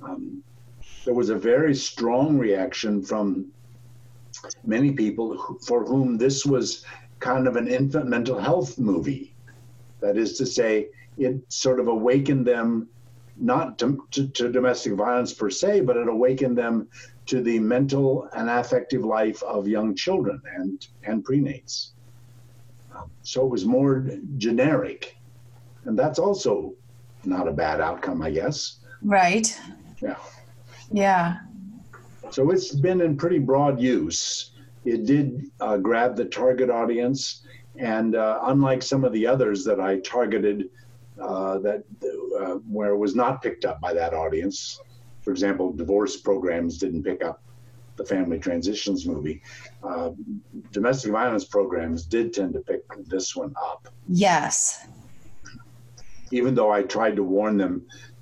Um, 0.03 0.43
there 1.05 1.15
was 1.15 1.31
a 1.31 1.37
very 1.37 1.75
strong 1.75 2.39
reaction 2.39 3.03
from 3.03 3.47
many 4.65 4.93
people 4.93 5.37
who, 5.37 5.59
for 5.59 5.85
whom 5.85 6.17
this 6.17 6.47
was 6.47 6.85
kind 7.19 7.47
of 7.47 7.57
an 7.57 7.69
infant 7.69 8.07
mental 8.07 8.39
health 8.39 8.79
movie. 8.79 9.35
That 10.01 10.17
is 10.17 10.39
to 10.39 10.47
say, 10.47 10.89
it 11.19 11.41
sort 11.49 11.81
of 11.81 11.89
awakened 11.89 12.47
them 12.47 12.89
not 13.37 13.79
to, 13.79 14.07
to, 14.13 14.29
to, 14.29 14.51
domestic 14.51 14.95
violence 14.95 15.33
per 15.33 15.51
se, 15.51 15.81
but 15.81 15.97
it 15.97 16.09
awakened 16.09 16.57
them 16.57 16.89
to 17.27 17.43
the 17.43 17.59
mental 17.59 18.29
and 18.35 18.49
affective 18.49 19.05
life 19.05 19.43
of 19.43 19.69
young 19.69 19.95
children 19.95 20.41
and, 20.57 20.87
and 21.05 21.25
prenates. 21.25 21.93
So 23.23 23.45
it 23.45 23.51
was 23.51 23.65
more 23.65 24.07
generic. 24.37 25.17
And 25.85 25.99
that's 25.99 26.19
also 26.19 26.75
not 27.25 27.49
a 27.49 27.53
bad 27.53 27.81
outcome, 27.81 28.23
I 28.23 28.31
guess. 28.31 28.81
Right. 29.03 29.59
Yeah. 30.01 30.17
Yeah. 30.93 31.39
So 32.31 32.51
it's 32.51 32.75
been 32.75 33.01
in 33.01 33.17
pretty 33.17 33.39
broad 33.39 33.81
use. 33.81 34.53
It 34.85 35.05
did 35.05 35.51
uh, 35.61 35.77
grab 35.77 36.17
the 36.17 36.25
target 36.25 36.71
audience. 36.71 37.43
And 37.77 38.15
uh, 38.15 38.41
unlike 38.45 38.83
some 38.83 39.05
of 39.05 39.13
the 39.13 39.27
others 39.27 39.65
that 39.65 39.81
I 39.81 40.01
targeted, 40.01 40.69
uh, 41.21 41.59
that 41.59 41.85
uh, 42.41 42.55
where 42.69 42.91
it 42.91 42.99
was 42.99 43.15
not 43.15 43.43
picked 43.43 43.65
up 43.65 43.81
by 43.81 43.93
that 43.95 44.15
audience, 44.15 44.81
for 45.23 45.31
example, 45.31 45.73
divorce 45.73 46.17
programs 46.17 46.79
didn't 46.79 47.03
pick 47.03 47.23
up 47.25 47.43
the 48.01 48.07
family 48.15 48.39
transitions 48.39 49.01
movie, 49.13 49.39
uh, 49.89 50.11
domestic 50.73 51.11
violence 51.13 51.45
programs 51.57 52.01
did 52.15 52.27
tend 52.33 52.51
to 52.55 52.61
pick 52.71 52.83
this 53.15 53.37
one 53.37 53.53
up. 53.71 53.83
Yes. 54.09 54.87
even 56.33 56.55
though 56.55 56.71
I 56.71 56.83
tried 56.83 57.17
to 57.17 57.25
warn 57.37 57.57
them, 57.59 57.75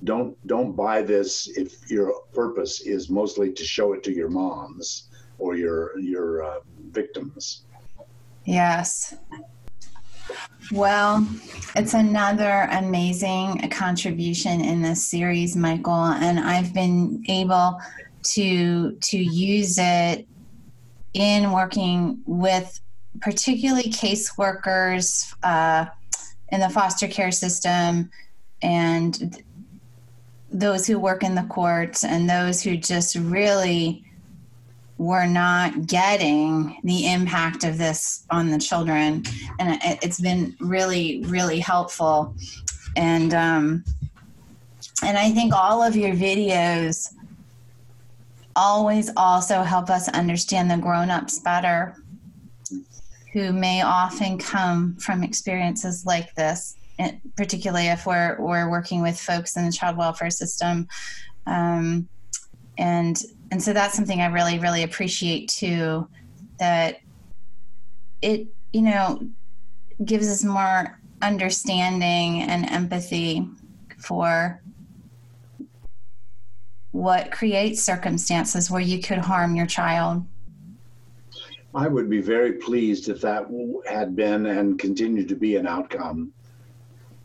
don't 0.05 0.33
don't 0.47 0.73
buy 0.85 1.03
this 1.03 1.49
if 1.63 1.91
your 1.91 2.09
purpose 2.33 2.75
is 2.95 3.11
mostly 3.11 3.53
to 3.53 3.65
show 3.65 3.93
it 3.95 4.03
to 4.05 4.13
your 4.13 4.31
moms 4.31 5.09
or 5.39 5.57
your 5.57 5.99
your 5.99 6.43
uh, 6.49 6.61
victims. 6.99 7.63
Yes. 8.45 9.15
Well, 10.73 11.27
it's 11.77 11.95
another 11.95 12.69
amazing 12.73 13.71
contribution 13.71 14.61
in 14.61 14.83
this 14.83 15.03
series, 15.15 15.57
Michael, 15.57 16.05
and 16.27 16.39
I've 16.39 16.73
been 16.75 17.25
able 17.29 17.79
to 18.23 18.93
to 18.93 19.19
use 19.19 19.79
it 19.79 20.27
in 21.15 21.53
working 21.53 22.21
with 22.27 22.81
particularly 23.21 23.91
caseworkers 23.91 25.35
uh, 25.43 25.87
in 26.51 26.61
the 26.61 26.69
foster 26.69 27.09
care 27.09 27.33
system 27.33 28.11
and 28.63 29.43
those 30.51 30.87
who 30.87 30.99
work 30.99 31.23
in 31.23 31.35
the 31.35 31.43
courts 31.45 32.05
and 32.05 32.29
those 32.29 32.63
who 32.63 32.77
just 32.77 33.17
really 33.17 34.05
were 34.97 35.27
not 35.27 35.87
getting 35.87 36.79
the 36.85 37.13
impact 37.13 37.65
of 37.65 37.79
this 37.79 38.25
on 38.31 38.51
the 38.51 38.59
children. 38.59 39.23
And 39.61 39.81
it, 39.83 40.03
has 40.03 40.19
been 40.19 40.57
really 40.61 41.23
really 41.27 41.61
helpful. 41.61 42.35
And 42.97 43.33
um, 43.35 43.85
and 45.03 45.17
i 45.17 45.31
think 45.31 45.55
all 45.55 45.83
of 45.83 45.97
your 45.97 46.15
videos 46.15 47.15
always 48.59 49.11
also 49.17 49.63
help 49.63 49.89
us 49.89 50.09
understand 50.09 50.71
the 50.71 50.77
grown-ups 50.77 51.39
better 51.39 51.97
who 53.33 53.53
may 53.53 53.83
often 53.83 54.37
come 54.37 54.97
from 54.97 55.23
experiences 55.23 56.05
like 56.05 56.35
this 56.35 56.79
particularly 57.37 57.89
if 57.89 58.07
we're 58.07 58.37
we're 58.41 58.71
working 58.71 59.03
with 59.03 59.19
folks 59.19 59.57
in 59.57 59.65
the 59.65 59.73
child 59.73 59.97
welfare 59.97 60.31
system. 60.31 60.89
Um, 61.47 62.09
and 62.77 63.21
and 63.51 63.63
so 63.63 63.73
that's 63.73 63.95
something 63.95 64.21
I 64.21 64.27
really 64.27 64.59
really 64.59 64.83
appreciate 64.83 65.49
too 65.49 66.09
that 66.59 67.01
it 68.21 68.49
you 68.73 68.83
know 68.83 69.21
gives 70.05 70.29
us 70.29 70.45
more 70.45 70.99
understanding 71.23 72.43
and 72.43 72.69
empathy 72.71 73.49
for 73.99 74.61
what 76.93 77.31
creates 77.31 77.83
circumstances 77.83 78.71
where 78.71 78.81
you 78.81 79.01
could 79.01 79.19
harm 79.19 79.55
your 79.55 79.67
child. 79.67 80.25
I 81.75 81.87
would 81.87 82.09
be 82.09 82.21
very 82.21 82.53
pleased 82.55 83.09
if 83.09 83.21
that 83.21 83.47
had 83.87 84.17
been 84.17 84.47
and 84.47 84.79
continued 84.79 85.29
to 85.29 85.37
be 85.37 85.57
an 85.57 85.67
outcome. 85.67 86.33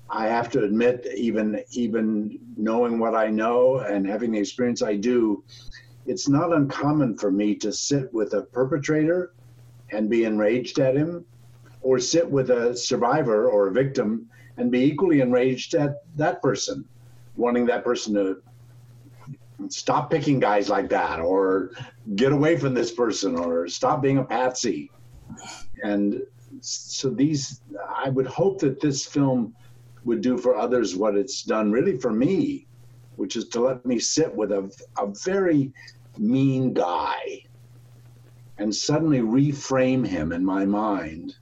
I 0.10 0.28
have 0.28 0.52
to 0.52 0.63
admit, 0.63 1.08
even 1.15 1.63
even 1.71 2.38
knowing 2.58 2.99
what 2.99 3.15
I 3.15 3.30
know 3.30 3.80
and 3.80 4.06
having 4.06 4.32
the 4.32 4.39
experience 4.39 4.82
I 4.84 4.95
do, 4.97 5.43
it's 6.06 6.28
not 6.28 6.54
uncommon 6.54 7.17
for 7.17 7.32
me 7.32 7.56
to 7.56 7.71
sit 7.71 8.13
with 8.13 8.34
a 8.34 8.41
perpetrator 8.41 9.34
and 9.91 10.10
be 10.10 10.26
enraged 10.26 10.78
at 10.80 10.95
him, 10.95 11.26
or 11.82 11.99
sit 11.99 12.30
with 12.30 12.49
a 12.49 12.76
survivor 12.76 13.47
or 13.47 13.67
a 13.67 13.71
victim 13.71 14.28
and 14.58 14.71
be 14.71 14.84
equally 14.84 15.21
enraged 15.21 15.73
at 15.73 16.04
that 16.15 16.41
person, 16.41 16.86
wanting 17.38 17.65
that 17.67 17.84
person 17.84 18.13
to 18.13 18.41
stop 19.69 20.10
picking 20.10 20.39
guys 20.39 20.69
like 20.69 20.89
that, 20.89 21.19
or 21.19 21.71
get 22.15 22.32
away 22.32 22.58
from 22.58 22.73
this 22.73 22.91
person, 22.91 23.38
or 23.38 23.67
stop 23.67 24.02
being 24.02 24.17
a 24.17 24.23
patsy. 24.23 24.91
And 25.84 26.21
so 26.62 27.10
these, 27.10 27.62
I 27.95 28.10
would 28.10 28.28
hope 28.28 28.60
that 28.60 28.80
this 28.80 29.06
film 29.06 29.54
would 30.06 30.21
do 30.21 30.38
for 30.38 30.56
others 30.56 30.95
what 30.95 31.15
it's 31.15 31.43
done 31.43 31.71
really 31.71 31.97
for 31.97 32.12
me, 32.12 32.67
which 33.15 33.36
is 33.36 33.47
to 33.49 33.62
let 33.62 33.86
me 33.86 33.99
sit 33.99 34.34
with 34.34 34.52
a, 34.52 34.71
a 34.97 35.08
very 35.23 35.71
mean 36.17 36.73
guy 36.73 37.43
and 38.58 38.73
suddenly 38.73 39.19
reframe 39.19 40.06
him 40.06 40.32
in 40.32 40.45
my 40.45 40.65
mind 40.65 41.36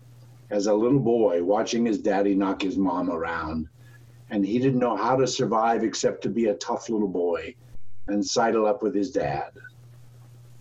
as 0.49 0.67
a 0.67 0.73
little 0.73 0.99
boy 0.99 1.43
watching 1.43 1.85
his 1.85 1.99
daddy 1.99 2.35
knock 2.35 2.61
his 2.61 2.77
mom 2.77 3.09
around. 3.09 3.67
And 4.29 4.45
he 4.45 4.59
didn't 4.59 4.79
know 4.79 4.95
how 4.95 5.17
to 5.17 5.27
survive 5.27 5.83
except 5.83 6.23
to 6.23 6.29
be 6.29 6.45
a 6.45 6.53
tough 6.55 6.89
little 6.89 7.07
boy 7.07 7.55
and 8.07 8.25
sidle 8.25 8.65
up 8.65 8.83
with 8.83 8.95
his 8.95 9.11
dad. 9.11 9.51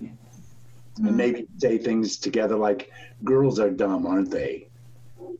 And 0.00 1.16
maybe 1.16 1.46
say 1.58 1.78
things 1.78 2.18
together 2.18 2.56
like, 2.56 2.90
girls 3.24 3.58
are 3.58 3.70
dumb, 3.70 4.06
aren't 4.06 4.30
they? 4.30 4.68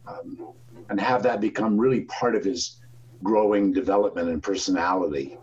Um, 0.07 0.55
and 0.89 0.99
have 0.99 1.23
that 1.25 1.41
become 1.41 1.79
really 1.79 2.03
part 2.03 2.35
of 2.35 2.45
his 2.45 2.81
growing 3.23 3.73
development 3.73 4.31
and 4.31 4.43
personality. 4.43 5.37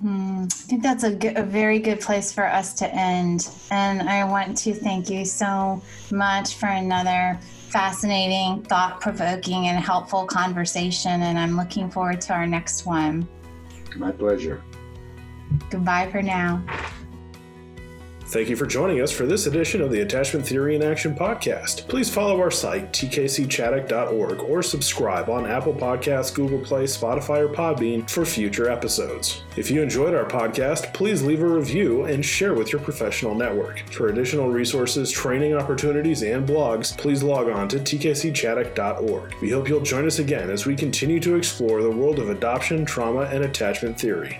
Hmm. 0.00 0.44
I 0.44 0.46
think 0.48 0.82
that's 0.82 1.04
a, 1.04 1.14
good, 1.14 1.36
a 1.36 1.42
very 1.42 1.78
good 1.78 2.00
place 2.00 2.32
for 2.32 2.46
us 2.46 2.72
to 2.74 2.94
end. 2.94 3.50
And 3.70 4.08
I 4.08 4.24
want 4.24 4.56
to 4.58 4.72
thank 4.72 5.10
you 5.10 5.26
so 5.26 5.82
much 6.10 6.54
for 6.54 6.66
another 6.66 7.38
fascinating, 7.68 8.62
thought 8.62 9.00
provoking, 9.00 9.66
and 9.66 9.78
helpful 9.78 10.24
conversation. 10.24 11.22
And 11.22 11.38
I'm 11.38 11.56
looking 11.56 11.90
forward 11.90 12.22
to 12.22 12.32
our 12.32 12.46
next 12.46 12.86
one. 12.86 13.28
My 13.96 14.10
pleasure. 14.10 14.62
Goodbye 15.70 16.10
for 16.10 16.22
now. 16.22 16.62
Thank 18.30 18.48
you 18.48 18.54
for 18.54 18.64
joining 18.64 19.00
us 19.00 19.10
for 19.10 19.26
this 19.26 19.48
edition 19.48 19.82
of 19.82 19.90
the 19.90 20.02
Attachment 20.02 20.46
Theory 20.46 20.76
in 20.76 20.84
Action 20.84 21.16
podcast. 21.16 21.88
Please 21.88 22.08
follow 22.08 22.38
our 22.38 22.50
site, 22.52 22.92
tkcchaddock.org, 22.92 24.38
or 24.38 24.62
subscribe 24.62 25.28
on 25.28 25.50
Apple 25.50 25.74
Podcasts, 25.74 26.32
Google 26.32 26.60
Play, 26.60 26.84
Spotify, 26.84 27.38
or 27.40 27.52
Podbean 27.52 28.08
for 28.08 28.24
future 28.24 28.70
episodes. 28.70 29.42
If 29.56 29.68
you 29.68 29.82
enjoyed 29.82 30.14
our 30.14 30.26
podcast, 30.26 30.94
please 30.94 31.24
leave 31.24 31.42
a 31.42 31.48
review 31.48 32.04
and 32.04 32.24
share 32.24 32.54
with 32.54 32.70
your 32.70 32.80
professional 32.82 33.34
network. 33.34 33.80
For 33.90 34.10
additional 34.10 34.48
resources, 34.48 35.10
training 35.10 35.54
opportunities, 35.54 36.22
and 36.22 36.48
blogs, 36.48 36.96
please 36.96 37.24
log 37.24 37.48
on 37.48 37.66
to 37.70 37.80
tkcchaddock.org. 37.80 39.34
We 39.42 39.50
hope 39.50 39.68
you'll 39.68 39.80
join 39.80 40.06
us 40.06 40.20
again 40.20 40.50
as 40.50 40.66
we 40.66 40.76
continue 40.76 41.18
to 41.18 41.34
explore 41.34 41.82
the 41.82 41.90
world 41.90 42.20
of 42.20 42.30
adoption, 42.30 42.84
trauma, 42.84 43.22
and 43.22 43.42
attachment 43.42 43.98
theory. 43.98 44.38